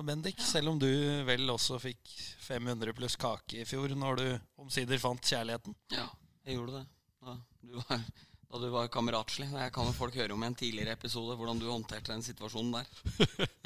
Bendik. 0.07 0.38
Selv 0.40 0.70
om 0.70 0.78
du 0.81 0.88
vel 1.26 1.50
også 1.50 1.76
fikk 1.83 2.14
500 2.46 2.94
pluss 2.96 3.18
kake 3.20 3.64
i 3.64 3.66
fjor, 3.68 3.92
når 3.98 4.20
du 4.20 4.28
omsider 4.62 5.02
fant 5.02 5.20
kjærligheten. 5.20 5.74
Ja, 5.92 6.07
jeg 6.46 6.57
gjorde 6.57 6.78
det. 6.78 6.87
Da 7.22 7.35
du 7.66 7.76
var, 7.83 8.07
da 8.53 8.61
du 8.61 8.69
var 8.73 8.91
kameratslig. 8.93 9.49
Jeg 9.49 9.73
kan 9.73 9.88
jo 9.88 9.97
folk 9.97 10.17
høre 10.21 10.37
om 10.37 10.43
i 10.45 10.51
en 10.51 10.59
tidligere 10.59 10.93
episode, 10.99 11.38
hvordan 11.38 11.61
du 11.61 11.71
håndterte 11.71 12.12
den 12.12 12.25
situasjonen 12.27 12.81
der. 12.81 13.49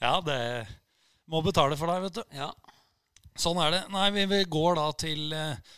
Ja, 0.00 0.16
det 0.24 0.64
må 1.28 1.42
betale 1.44 1.76
for 1.76 1.92
deg, 1.92 2.06
vet 2.06 2.16
du. 2.16 2.22
Ja, 2.32 2.46
Sånn 3.38 3.60
er 3.62 3.70
det. 3.72 3.80
Nei, 3.92 4.08
vi, 4.14 4.24
vi 4.28 4.40
går 4.50 4.76
da 4.78 4.86
til 4.98 5.32
eh, 5.36 5.76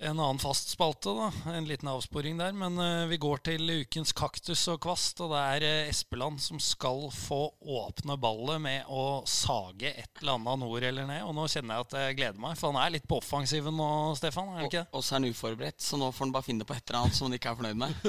en 0.00 0.20
annen 0.20 0.38
fast 0.38 0.68
spalte, 0.68 1.10
da. 1.10 1.32
En 1.50 1.64
liten 1.66 1.88
avsporing 1.90 2.38
der. 2.38 2.52
Men 2.54 2.78
uh, 2.78 3.06
vi 3.10 3.18
går 3.18 3.42
til 3.48 3.70
ukens 3.82 4.12
kaktus 4.16 4.62
og 4.70 4.78
kvast, 4.84 5.18
og 5.24 5.32
det 5.32 5.40
er 5.42 5.66
uh, 5.66 5.90
Espeland 5.90 6.38
som 6.42 6.60
skal 6.62 7.08
få 7.14 7.40
åpne 7.58 8.18
ballet 8.20 8.62
med 8.62 8.92
å 8.94 9.24
sage 9.26 9.90
et 9.90 10.22
eller 10.22 10.38
annet 10.38 10.62
nord 10.62 10.86
eller 10.86 11.08
ned. 11.08 11.24
Og 11.26 11.34
nå 11.34 11.48
kjenner 11.50 11.74
jeg 11.74 11.88
at 11.88 11.98
jeg 11.98 12.18
gleder 12.20 12.44
meg, 12.46 12.54
for 12.60 12.70
han 12.70 12.80
er 12.84 12.94
litt 12.94 13.10
på 13.10 13.18
offensiven 13.18 13.74
nå, 13.74 13.90
Stefan. 14.20 14.54
er 14.54 14.62
det 14.62 14.68
og, 14.68 14.70
ikke 14.70 14.84
det? 14.84 14.94
og 14.94 15.04
så 15.04 15.14
er 15.14 15.18
han 15.18 15.34
uforberedt, 15.34 15.82
så 15.82 16.00
nå 16.00 16.12
får 16.14 16.28
han 16.28 16.36
bare 16.38 16.48
finne 16.52 16.68
på 16.68 16.78
et 16.78 16.86
eller 16.86 17.02
annet 17.02 17.18
som 17.18 17.28
han 17.28 17.38
ikke 17.40 17.52
er 17.52 17.60
fornøyd 17.64 17.82
med. 17.82 18.00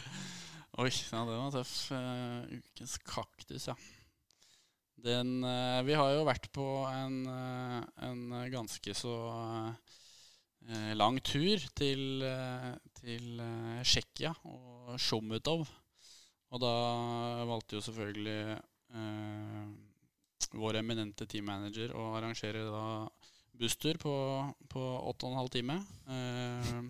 Oi, 0.80 0.88
ja, 0.88 1.22
det 1.28 1.36
var 1.36 1.54
tøff. 1.58 1.76
Uh, 1.92 2.56
ukens 2.56 2.96
kaktus, 3.04 3.68
ja. 3.68 3.76
Den, 5.00 5.38
vi 5.88 5.94
har 5.96 6.10
jo 6.12 6.26
vært 6.28 6.50
på 6.52 6.64
en, 6.84 7.22
en 8.04 8.24
ganske 8.52 8.92
så 8.92 9.14
lang 10.94 11.20
tur 11.24 11.62
til, 11.74 12.22
eh, 12.22 12.72
til 13.00 13.40
eh, 13.40 13.82
Tsjekkia 13.82 14.34
og 14.44 14.98
Sjomutov. 15.00 15.66
Og 16.50 16.60
da 16.60 16.74
valgte 17.46 17.78
jo 17.78 17.84
selvfølgelig 17.84 18.58
eh, 18.94 19.66
vår 20.58 20.80
eminente 20.80 21.26
teammanager 21.30 21.94
å 21.94 22.14
arrangere 22.18 22.64
da 22.66 22.84
busstur 23.60 23.98
på, 24.00 24.14
på 24.68 24.82
8 25.12 25.30
12 25.30 25.52
time. 25.56 25.78
Eh, 26.10 26.80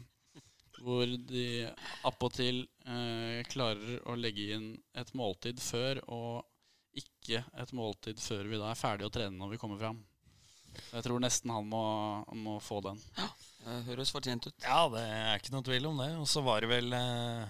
hvor 0.80 1.04
de 1.04 1.68
appåtil 2.08 2.62
eh, 2.88 3.42
klarer 3.52 4.00
å 4.08 4.16
legge 4.16 4.54
inn 4.56 4.70
et 4.96 5.12
måltid 5.18 5.60
før, 5.60 6.00
og 6.08 6.46
ikke 6.96 7.42
et 7.60 7.74
måltid 7.76 8.20
før 8.22 8.48
vi 8.48 8.58
da 8.58 8.70
er 8.70 8.80
ferdige 8.80 9.10
å 9.10 9.12
trene 9.12 9.36
når 9.36 9.54
vi 9.54 9.60
kommer 9.60 9.80
fram. 9.80 10.00
Jeg 10.94 11.04
tror 11.04 11.20
nesten 11.22 11.52
han 11.52 11.66
må, 11.68 11.84
må 12.32 12.56
få 12.64 12.80
den. 12.86 12.98
Det 13.60 13.78
høres 13.90 14.10
fortjent 14.14 14.46
ut. 14.48 14.54
Ja, 14.64 14.86
det 14.92 15.02
er 15.04 15.38
ikke 15.40 15.52
noe 15.54 15.66
tvil 15.66 15.86
om 15.90 15.98
det. 16.00 16.10
Og 16.20 16.26
så 16.30 16.42
var 16.44 16.64
det 16.64 16.70
vel 16.70 16.92
eh, 16.96 17.44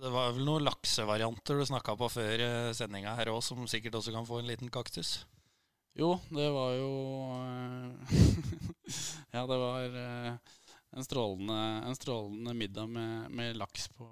Det 0.00 0.10
var 0.12 0.32
vel 0.36 0.44
noen 0.48 0.64
laksevarianter 0.66 1.60
du 1.60 1.66
snakka 1.68 1.96
på 2.00 2.08
før 2.12 2.42
eh, 2.46 2.72
sendinga 2.76 3.14
her 3.18 3.30
òg, 3.34 3.42
som 3.44 3.66
sikkert 3.70 3.98
også 4.00 4.14
kan 4.16 4.26
få 4.28 4.40
en 4.42 4.48
liten 4.50 4.72
kaktus. 4.72 5.18
Jo, 5.96 6.14
det 6.32 6.48
var 6.52 6.74
jo 6.76 6.90
eh, 7.40 8.20
Ja, 9.36 9.44
det 9.48 9.56
var 9.60 9.86
en 10.96 11.04
strålende, 11.04 11.56
en 11.90 11.96
strålende 11.98 12.54
middag 12.56 12.88
med, 12.88 13.30
med 13.36 13.56
laks 13.60 13.88
på, 13.96 14.06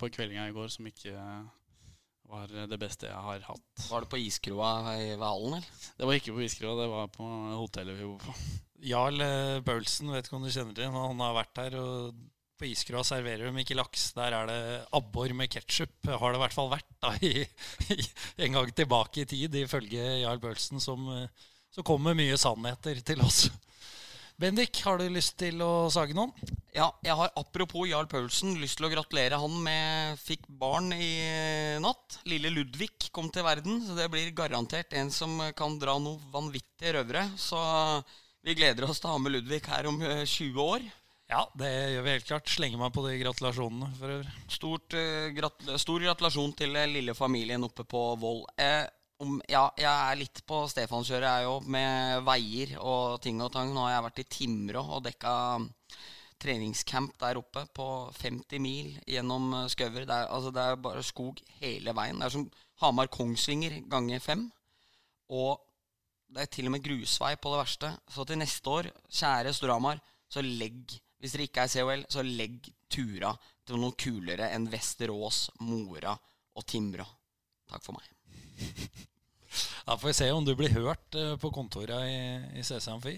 på 0.00 0.08
kveldinga 0.14 0.48
i 0.50 0.54
går 0.56 0.70
som 0.74 0.86
ikke 0.90 1.14
var 2.24 2.48
det 2.66 2.78
beste 2.80 3.06
jeg 3.06 3.20
har 3.26 3.42
hatt. 3.46 3.82
Var 3.90 4.02
det 4.02 4.08
på 4.10 4.18
iskroa 4.18 4.70
i- 4.98 5.14
Valen, 5.20 5.58
eller? 5.60 5.82
Det 5.98 6.06
var 6.08 6.16
ikke 6.18 6.34
på 6.34 6.42
iskroa, 6.46 6.72
det 6.80 6.88
var 6.90 7.10
på 7.14 7.26
hotellet 7.60 7.98
vi 8.00 8.08
bor 8.08 8.22
på. 8.24 8.34
Jarl 8.84 9.24
eh, 9.24 9.64
Paulsen, 9.64 10.12
vet 10.12 10.28
ikke 10.28 10.38
om 10.38 10.44
du 10.44 10.52
kjenner 10.52 10.76
til 10.76 10.92
han 10.92 11.24
har 11.24 11.36
vært 11.38 11.60
her. 11.62 11.76
og 11.80 12.14
På 12.60 12.68
Iskra 12.68 13.02
serverer 13.06 13.48
de 13.48 13.64
ikke 13.64 13.78
laks. 13.78 14.10
Der 14.16 14.36
er 14.36 14.50
det 14.50 14.60
abbor 14.96 15.34
med 15.36 15.52
ketsjup. 15.52 15.96
Har 16.10 16.32
det 16.32 16.40
i 16.40 16.44
hvert 16.44 16.56
fall 16.56 16.72
vært 16.72 16.90
da 17.04 17.14
i, 17.30 17.34
i, 17.94 18.00
en 18.46 18.60
gang 18.60 18.72
tilbake 18.76 19.24
i 19.24 19.28
tid, 19.30 19.60
ifølge 19.64 20.20
Jarl 20.24 20.42
Paulsen, 20.42 20.82
som, 20.82 21.08
så 21.08 21.80
som 21.80 21.86
kom 21.86 22.10
mye 22.12 22.38
sannheter 22.40 23.00
til 23.06 23.24
oss. 23.24 23.46
Bendik, 24.40 24.80
har 24.82 24.98
du 24.98 25.06
lyst 25.14 25.36
til 25.38 25.60
å 25.62 25.86
sage 25.94 26.14
noen? 26.16 26.32
Ja, 26.74 26.88
jeg 27.06 27.14
har 27.14 27.30
apropos 27.38 27.86
Jarl 27.86 28.08
Paulsen 28.10 28.56
lyst 28.58 28.80
til 28.80 28.88
å 28.88 28.90
gratulere 28.90 29.38
han 29.38 29.52
med 29.62 30.18
fikk 30.18 30.48
barn 30.50 30.90
i 30.90 31.78
natt. 31.78 32.18
Lille 32.26 32.50
Ludvig 32.50 33.12
kom 33.14 33.28
til 33.30 33.46
verden, 33.46 33.78
så 33.86 33.94
det 33.94 34.08
blir 34.10 34.32
garantert 34.34 34.90
en 34.98 35.12
som 35.14 35.38
kan 35.54 35.78
dra 35.78 35.94
noe 36.02 36.18
vanvittige 36.34 36.96
røvere. 36.96 37.28
Så 37.38 37.62
vi 38.44 38.56
gleder 38.58 38.86
oss 38.88 39.00
til 39.00 39.10
å 39.10 39.16
ha 39.16 39.22
med 39.22 39.34
Ludvig 39.34 39.62
her 39.70 39.88
om 39.90 40.02
eh, 40.04 40.24
20 40.28 40.60
år. 40.64 40.84
Ja, 41.30 41.46
det 41.56 41.70
gjør 41.94 42.04
vi 42.04 42.12
helt 42.12 42.26
klart. 42.28 42.50
Slenger 42.52 42.80
meg 42.80 42.92
på 42.94 43.04
de 43.06 43.14
gratulasjonene 43.22 43.88
for 43.96 44.16
øvrig. 44.18 44.34
Stort, 44.52 44.96
eh, 44.98 45.30
grat 45.36 45.64
stor 45.80 46.04
gratulasjon 46.04 46.52
til 46.58 46.76
eh, 46.76 46.90
lille 46.90 47.16
familien 47.16 47.64
oppe 47.64 47.86
på 47.88 48.02
Voll. 48.20 48.44
Eh, 48.60 48.84
om, 49.24 49.38
ja, 49.48 49.68
jeg 49.78 49.88
er 49.88 50.18
litt 50.20 50.42
på 50.46 50.64
Stefanskjøret, 50.68 51.28
jeg 51.40 51.48
òg, 51.48 51.68
med 51.70 52.24
veier 52.26 52.74
og 52.82 53.20
ting 53.24 53.40
og 53.40 53.52
tang. 53.54 53.72
Nå 53.72 53.86
har 53.86 53.96
jeg 53.96 54.06
vært 54.08 54.20
i 54.20 54.28
Timrå 54.36 54.84
og 54.84 55.04
dekka 55.06 55.34
treningscamp 56.44 57.14
der 57.22 57.38
oppe 57.40 57.64
på 57.72 57.86
50 58.18 58.60
mil 58.62 58.92
gjennom 59.08 59.52
eh, 59.62 59.68
skauer. 59.72 60.04
Det, 60.04 60.18
altså, 60.28 60.52
det 60.54 60.64
er 60.64 60.82
bare 60.88 61.06
skog 61.06 61.40
hele 61.60 61.94
veien. 61.96 62.20
Det 62.20 62.28
er 62.28 62.36
som 62.36 62.48
Hamar-Kongsvinger 62.82 63.80
ganger 63.90 64.20
fem. 64.22 64.48
Og 65.32 65.62
det 66.34 66.44
er 66.44 66.50
til 66.52 66.68
og 66.68 66.74
med 66.74 66.84
grusvei 66.84 67.34
på 67.38 67.52
det 67.52 67.60
verste. 67.60 67.90
Så 68.10 68.26
til 68.26 68.40
neste 68.40 68.70
år, 68.70 68.90
kjære 69.08 69.54
Storhamar, 69.54 70.02
så 70.30 70.44
legg 70.44 71.00
Hvis 71.24 71.32
dere 71.32 71.46
ikke 71.46 71.62
er 71.64 71.70
COL, 71.72 72.02
så 72.10 72.20
legg 72.20 72.66
tura 72.92 73.30
til 73.64 73.78
noe 73.80 73.94
kulere 73.96 74.50
enn 74.52 74.66
Vesterås, 74.68 75.46
Mora 75.64 76.12
og 76.12 76.66
Timra. 76.68 77.06
Takk 77.70 77.84
for 77.86 77.96
meg. 77.96 78.10
Da 79.84 79.94
får 80.00 80.08
vi 80.08 80.16
se 80.16 80.26
om 80.34 80.44
du 80.44 80.50
blir 80.58 80.72
hørt 80.74 81.14
eh, 81.14 81.36
på 81.38 81.50
kontoret 81.54 82.08
i, 82.08 82.58
i 82.58 82.62
CC 82.66 82.88
Amfi. 82.90 83.12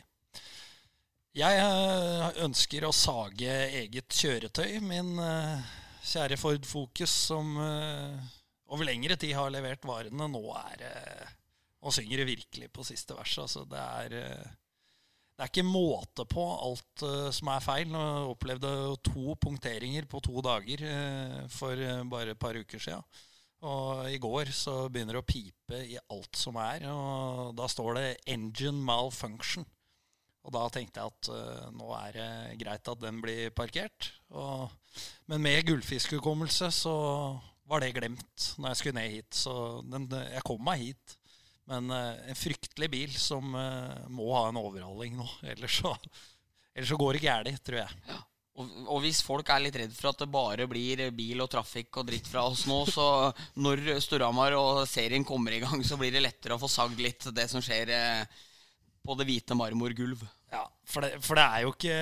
Jeg 1.39 1.61
eh, 1.63 2.41
ønsker 2.45 2.85
å 2.85 2.93
sage 2.93 3.55
eget 3.81 4.13
kjøretøy. 4.13 4.77
Min 4.85 5.15
eh, 5.23 5.71
kjære 6.11 6.37
Ford 6.39 6.67
Focus, 6.69 7.15
som 7.31 7.55
over 8.67 8.87
lengre 8.87 9.17
tid 9.19 9.35
har 9.39 9.53
levert 9.55 9.85
varene, 9.87 10.29
nå 10.31 10.43
er 10.59 10.85
eh, 10.89 11.35
Nå 11.83 11.93
synger 11.95 12.23
det 12.23 12.31
virkelig 12.31 12.71
på 12.73 12.85
siste 12.87 13.17
vers. 13.17 13.35
Altså, 13.43 13.65
det 13.69 13.83
er 13.83 14.17
eh, 14.21 14.55
det 15.37 15.45
er 15.45 15.51
ikke 15.53 15.69
måte 15.69 16.25
på 16.25 16.45
alt 16.55 17.05
eh, 17.05 17.29
som 17.37 17.53
er 17.53 17.65
feil. 17.65 17.93
Jeg 17.93 18.33
opplevde 18.33 18.73
to 19.05 19.37
punkteringer 19.43 20.09
på 20.09 20.23
to 20.25 20.41
dager 20.45 20.85
eh, 20.89 21.41
for 21.53 21.87
bare 22.11 22.33
et 22.33 22.41
par 22.41 22.57
uker 22.57 22.81
siden. 22.81 23.05
Og 23.67 24.07
i 24.13 24.19
går 24.21 24.53
så 24.55 24.87
begynner 24.93 25.17
det 25.17 25.23
å 25.23 25.29
pipe 25.29 25.81
i 25.89 25.97
alt 26.13 26.37
som 26.37 26.59
er, 26.61 26.85
og 26.93 27.55
da 27.57 27.65
står 27.73 27.97
det 27.97 28.09
'engine 28.29 28.85
malfunction'. 28.85 29.65
Og 30.47 30.53
da 30.55 30.69
tenkte 30.71 31.03
jeg 31.03 31.11
at 31.11 31.31
uh, 31.35 31.71
nå 31.75 31.89
er 31.97 32.13
det 32.15 32.59
greit 32.61 32.91
at 32.93 33.01
den 33.03 33.19
blir 33.23 33.51
parkert. 33.51 34.13
Og, 34.31 34.71
men 35.27 35.43
med 35.43 35.65
gullfiskhukommelse 35.67 36.71
så 36.71 36.95
var 37.67 37.83
det 37.83 37.97
glemt 37.97 38.53
når 38.55 38.71
jeg 38.71 38.81
skulle 38.81 39.01
ned 39.01 39.17
hit. 39.17 39.35
Så 39.35 39.55
den, 39.91 40.07
jeg 40.07 40.45
kom 40.47 40.63
meg 40.63 40.85
hit. 40.85 41.17
Men 41.71 41.91
eh, 41.91 42.31
en 42.31 42.39
fryktelig 42.39 42.89
bil 42.93 43.19
som 43.19 43.55
eh, 43.59 44.07
må 44.13 44.31
ha 44.37 44.47
en 44.49 44.61
overhaling 44.61 45.19
nå. 45.19 45.27
Ellers 45.53 45.81
så, 45.83 45.97
ellers 46.75 46.93
så 46.93 46.99
går 47.01 47.17
det 47.19 47.27
galt, 47.27 47.63
tror 47.67 47.83
jeg. 47.83 48.19
Og, 48.57 48.71
og 48.87 49.03
hvis 49.05 49.21
folk 49.25 49.51
er 49.53 49.67
litt 49.67 49.77
redd 49.77 49.93
for 49.93 50.11
at 50.13 50.23
det 50.23 50.31
bare 50.33 50.65
blir 50.71 51.03
bil 51.13 51.43
og 51.45 51.51
trafikk 51.53 51.99
og 52.01 52.07
dritt 52.09 52.29
fra 52.31 52.47
oss 52.49 52.65
nå, 52.71 52.79
så 52.89 53.29
når 53.61 53.99
Storhamar 54.01 54.57
og 54.57 54.87
serien 54.89 55.27
kommer 55.29 55.53
i 55.53 55.61
gang, 55.61 55.83
så 55.85 55.99
blir 56.01 56.15
det 56.15 56.25
lettere 56.25 56.57
å 56.57 56.63
få 56.63 56.71
sagd 56.73 57.03
litt 57.03 57.29
det 57.37 57.51
som 57.53 57.65
skjer 57.65 57.93
eh, 57.93 58.45
på 59.05 59.19
det 59.19 59.29
hvite 59.29 59.59
marmorgulv. 59.59 60.25
Ja, 60.55 60.65
for 60.89 61.05
det, 61.05 61.19
for 61.27 61.37
det 61.37 61.45
er 61.45 61.67
jo 61.67 61.75
ikke 61.75 61.99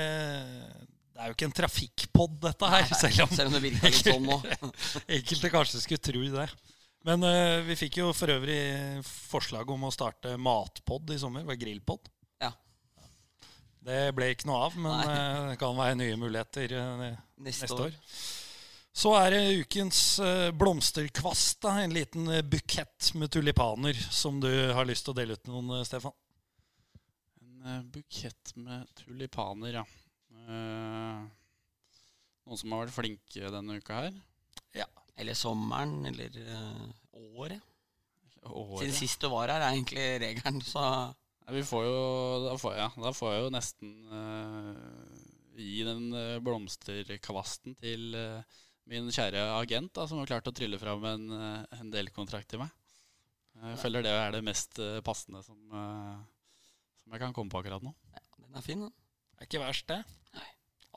det 1.14 1.22
er 1.22 1.30
jo 1.30 1.34
ikke 1.36 1.46
en 1.46 1.54
trafikkpod, 1.54 2.38
dette 2.42 2.68
her. 2.70 2.88
Selv 2.98 3.20
om 3.22 3.34
Selv 3.34 3.50
om 3.50 3.54
det 3.54 3.62
virker 3.62 3.92
litt 3.92 4.08
sånn 4.08 4.24
nå. 4.26 4.38
enkelte 5.18 5.50
kanskje 5.52 5.82
skulle 5.84 6.02
tro 6.02 6.22
det. 6.38 6.46
Men 7.04 7.20
uh, 7.20 7.60
vi 7.66 7.76
fikk 7.76 7.98
jo 8.00 8.12
for 8.16 8.32
øvrig 8.32 8.56
forslag 9.04 9.68
om 9.74 9.82
å 9.84 9.92
starte 9.92 10.38
matpod 10.40 11.10
i 11.12 11.18
sommer. 11.20 11.44
Det 11.44 11.50
var 11.52 11.60
grillpod. 11.60 12.08
Ja. 12.40 12.48
Det 13.84 13.98
ble 14.16 14.30
ikke 14.32 14.48
noe 14.48 14.62
av, 14.70 14.78
men 14.80 15.02
eh, 15.02 15.50
det 15.50 15.58
kan 15.60 15.76
være 15.76 15.98
nye 16.00 16.16
muligheter 16.16 16.72
uh, 16.78 17.04
Neste, 17.44 17.68
neste 17.68 17.76
år. 17.76 17.92
år. 17.92 18.24
Så 18.94 19.10
er 19.18 19.34
det 19.34 19.58
ukens 19.60 20.00
blomsterkvast. 20.56 21.58
Da. 21.66 21.74
En 21.82 21.92
liten 21.92 22.30
bukett 22.48 23.10
med 23.18 23.32
tulipaner 23.34 23.98
som 24.14 24.38
du 24.40 24.48
har 24.72 24.86
lyst 24.86 25.04
til 25.04 25.12
å 25.12 25.18
dele 25.18 25.34
ut 25.34 25.42
til 25.42 25.52
noen, 25.52 25.84
Stefan. 25.84 26.14
En 27.64 27.88
bukett 27.90 28.54
med 28.54 28.86
tulipaner, 29.02 29.80
ja. 29.82 29.84
Noen 32.46 32.60
som 32.60 32.72
har 32.76 32.86
vært 32.86 32.96
flinke 32.96 33.50
denne 33.50 33.80
uka 33.82 34.06
her? 34.06 34.22
Eller 35.16 35.36
sommeren, 35.38 36.06
eller 36.06 36.38
eh, 36.42 36.86
året. 37.12 37.60
Året. 38.44 38.80
Siden 38.82 38.96
sist 38.98 39.22
du 39.22 39.30
var 39.32 39.48
her, 39.48 39.62
er 39.62 39.76
egentlig 39.76 40.08
regelen, 40.20 40.60
så 40.64 40.80
Ja, 41.44 41.52
vi 41.52 41.62
får 41.64 41.84
jo 41.84 42.00
Da 42.46 42.56
får, 42.60 42.74
ja, 42.76 42.88
da 43.04 43.12
får 43.12 43.32
jeg 43.32 43.44
jo 43.44 43.52
nesten 43.54 43.92
uh, 44.12 44.74
gi 45.54 45.84
den 45.86 46.08
eh, 46.18 46.40
blomsterkvasten 46.44 47.76
til 47.78 48.16
uh, 48.18 48.60
min 48.90 49.08
kjære 49.12 49.46
agent, 49.60 49.94
da, 49.96 50.04
som 50.10 50.20
har 50.20 50.28
klart 50.28 50.50
å 50.50 50.52
trylle 50.56 50.80
fram 50.80 51.06
en, 51.08 51.30
en 51.72 51.92
delkontrakt 51.92 52.50
til 52.50 52.60
meg. 52.60 52.72
Jeg 53.54 53.78
føler 53.80 54.04
det 54.04 54.12
er 54.12 54.34
det 54.34 54.42
mest 54.44 54.80
passende 55.06 55.40
som, 55.46 55.56
som 55.70 57.14
jeg 57.14 57.22
kan 57.22 57.32
komme 57.32 57.54
på 57.54 57.62
akkurat 57.62 57.86
nå. 57.86 57.94
Ja, 58.12 58.20
den 58.42 58.58
er 58.58 58.66
fin, 58.66 58.82
den. 58.82 58.92
Det 59.30 59.46
er 59.46 59.48
ikke 59.48 59.62
verst, 59.62 59.88
det. 59.88 60.02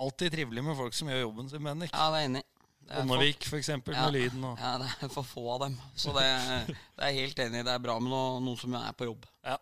Alltid 0.03 0.33
trivelig 0.33 0.65
med 0.65 0.75
folk 0.81 0.97
som 0.97 1.13
gjør 1.13 1.21
jobben 1.21 1.53
sin, 1.53 1.63
Bendik. 1.63 1.93
Ja, 1.93 2.09
det 2.11 2.25
er 2.25 2.31
enig 2.31 2.43
for- 2.87 3.57
eksempel, 3.59 3.93
Ja. 3.95 4.05
med 4.09 4.13
lyden. 4.17 4.43
Og. 4.43 4.57
Ja, 4.59 4.77
det 4.81 4.89
er 5.03 5.09
for 5.13 5.23
få 5.27 5.43
av 5.55 5.59
dem. 5.67 5.77
Så 5.95 6.13
det, 6.15 6.27
det 6.67 7.03
er 7.09 7.13
helt 7.19 7.39
enig. 7.39 7.63
Det 7.65 7.73
er 7.73 7.79
bra 7.83 7.97
med 7.99 8.09
noe, 8.11 8.39
noen 8.43 8.57
som 8.59 8.73
er 8.79 8.93
på 8.97 9.05
jobb. 9.09 9.25
Ja. 9.45 9.57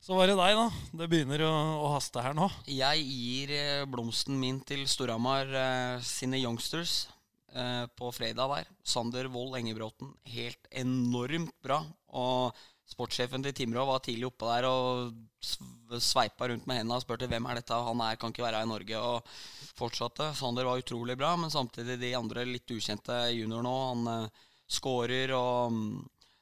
Så 0.00 0.16
var 0.16 0.26
det 0.30 0.36
deg, 0.38 0.56
da. 0.56 0.66
Det 0.96 1.08
begynner 1.12 1.42
å, 1.44 1.52
å 1.84 1.88
haste 1.94 2.22
her 2.24 2.32
nå. 2.32 2.46
Jeg 2.66 3.02
gir 3.04 3.50
eh, 3.52 3.84
blomsten 3.84 4.38
min 4.40 4.60
til 4.64 4.86
Storhamar 4.88 5.44
eh, 5.52 6.00
sine 6.00 6.40
youngsters 6.40 7.06
eh, 7.54 7.84
på 8.00 8.08
fredag 8.16 8.48
der. 8.54 8.70
Sander 8.82 9.28
Wold 9.28 9.58
Engebråten. 9.60 10.14
Helt 10.24 10.70
enormt 10.72 11.52
bra. 11.62 11.82
Og 12.16 12.56
sportssjefen 12.90 13.44
til 13.46 13.54
Timrå 13.56 13.86
var 13.88 14.02
tidlig 14.04 14.28
oppe 14.28 14.48
der 14.50 14.66
og 14.68 15.14
sv- 15.44 16.00
sveipa 16.02 16.48
rundt 16.50 16.66
med 16.68 16.80
hendene 16.80 16.98
og 16.98 17.04
spurte 17.04 17.28
hvem 17.30 17.46
er 17.48 17.60
dette, 17.60 17.74
han 17.74 18.02
er, 18.04 18.18
kan 18.20 18.34
ikke 18.34 18.44
være 18.44 18.60
her 18.60 18.68
i 18.68 18.70
Norge. 18.70 19.00
Og 19.00 19.34
fortsatte. 19.80 20.30
Sander 20.36 20.66
var 20.68 20.80
utrolig 20.80 21.16
bra, 21.18 21.34
men 21.40 21.52
samtidig 21.52 21.98
de 22.00 22.14
andre 22.18 22.44
litt 22.48 22.70
ukjente 22.74 23.16
junior 23.32 23.64
nå. 23.64 23.76
Han 23.92 24.10
eh, 24.12 24.48
skårer 24.70 25.32
og 25.36 25.72
um, 25.72 25.84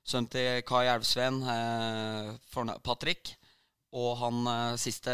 sønnen 0.09 0.31
til 0.33 0.63
Kai 0.69 0.87
Elvsveen, 0.91 1.43
eh, 1.53 2.79
Patrick, 2.85 3.35
og 3.95 4.17
han 4.23 4.41
eh, 4.55 4.79
siste, 4.81 5.13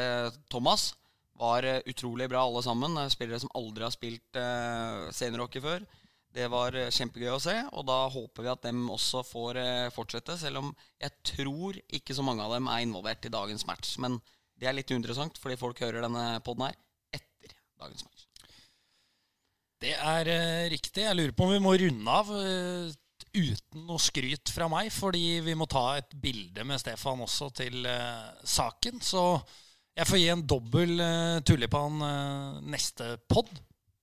Thomas, 0.50 0.92
var 1.34 1.66
utrolig 1.90 2.28
bra 2.30 2.44
alle 2.46 2.62
sammen. 2.62 2.94
Spillere 3.10 3.42
som 3.42 3.50
aldri 3.58 3.82
har 3.82 3.92
spilt 3.92 4.36
seniorhockey 5.18 5.58
før. 5.64 5.82
Det 6.34 6.48
var 6.50 6.74
eh, 6.78 6.90
kjempegøy 6.94 7.30
å 7.34 7.42
se, 7.42 7.54
og 7.70 7.86
da 7.88 7.98
håper 8.10 8.46
vi 8.46 8.52
at 8.52 8.64
dem 8.66 8.88
også 8.90 9.22
får 9.26 9.60
eh, 9.60 9.92
fortsette. 9.94 10.38
Selv 10.40 10.62
om 10.62 10.72
jeg 11.02 11.14
tror 11.34 11.78
ikke 11.94 12.16
så 12.16 12.24
mange 12.26 12.42
av 12.42 12.56
dem 12.56 12.70
er 12.70 12.82
involvert 12.86 13.28
i 13.28 13.32
dagens 13.32 13.66
match. 13.68 13.94
Men 14.02 14.18
det 14.58 14.70
er 14.70 14.76
litt 14.76 14.90
interessant, 14.94 15.38
fordi 15.40 15.58
folk 15.60 15.82
hører 15.84 16.06
denne 16.06 16.26
poden 16.46 16.66
her 16.68 16.76
etter 17.14 17.54
dagens 17.80 18.06
match. 18.06 18.26
Det 19.84 19.92
er 19.94 20.28
uh, 20.30 20.66
riktig. 20.72 21.02
Jeg 21.04 21.16
lurer 21.18 21.34
på 21.36 21.44
om 21.44 21.50
vi 21.52 21.60
må 21.60 21.74
runde 21.76 22.12
av 22.14 22.30
uh, 22.32 22.92
uten 23.34 23.82
noe 23.84 24.00
skryt 24.00 24.48
fra 24.54 24.68
meg, 24.70 24.88
fordi 24.94 25.42
vi 25.44 25.56
må 25.58 25.66
ta 25.68 25.98
et 25.98 26.14
bilde 26.22 26.64
med 26.64 26.80
Stefan 26.80 27.20
også 27.26 27.50
til 27.58 27.84
uh, 27.84 28.30
saken. 28.48 29.02
Så 29.04 29.26
jeg 29.94 30.08
får 30.10 30.18
gi 30.18 30.30
en 30.32 30.42
dobbel 30.50 30.98
eh, 30.98 31.54
neste 32.66 33.12
pod. 33.30 33.50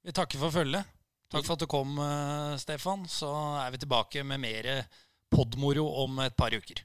Vi 0.01 0.13
takker 0.15 0.39
for 0.39 0.53
følget. 0.55 0.87
Takk 1.31 1.45
for 1.47 1.55
at 1.55 1.63
du 1.63 1.67
kom, 1.71 1.95
eh, 1.97 2.57
Stefan. 2.59 3.07
Så 3.07 3.31
er 3.65 3.71
vi 3.71 3.77
tilbake 3.77 4.23
med 4.23 4.39
mer 4.39 4.85
podmoro 5.31 5.87
om 6.03 6.19
et 6.19 6.35
par 6.35 6.51
uker. 6.51 6.83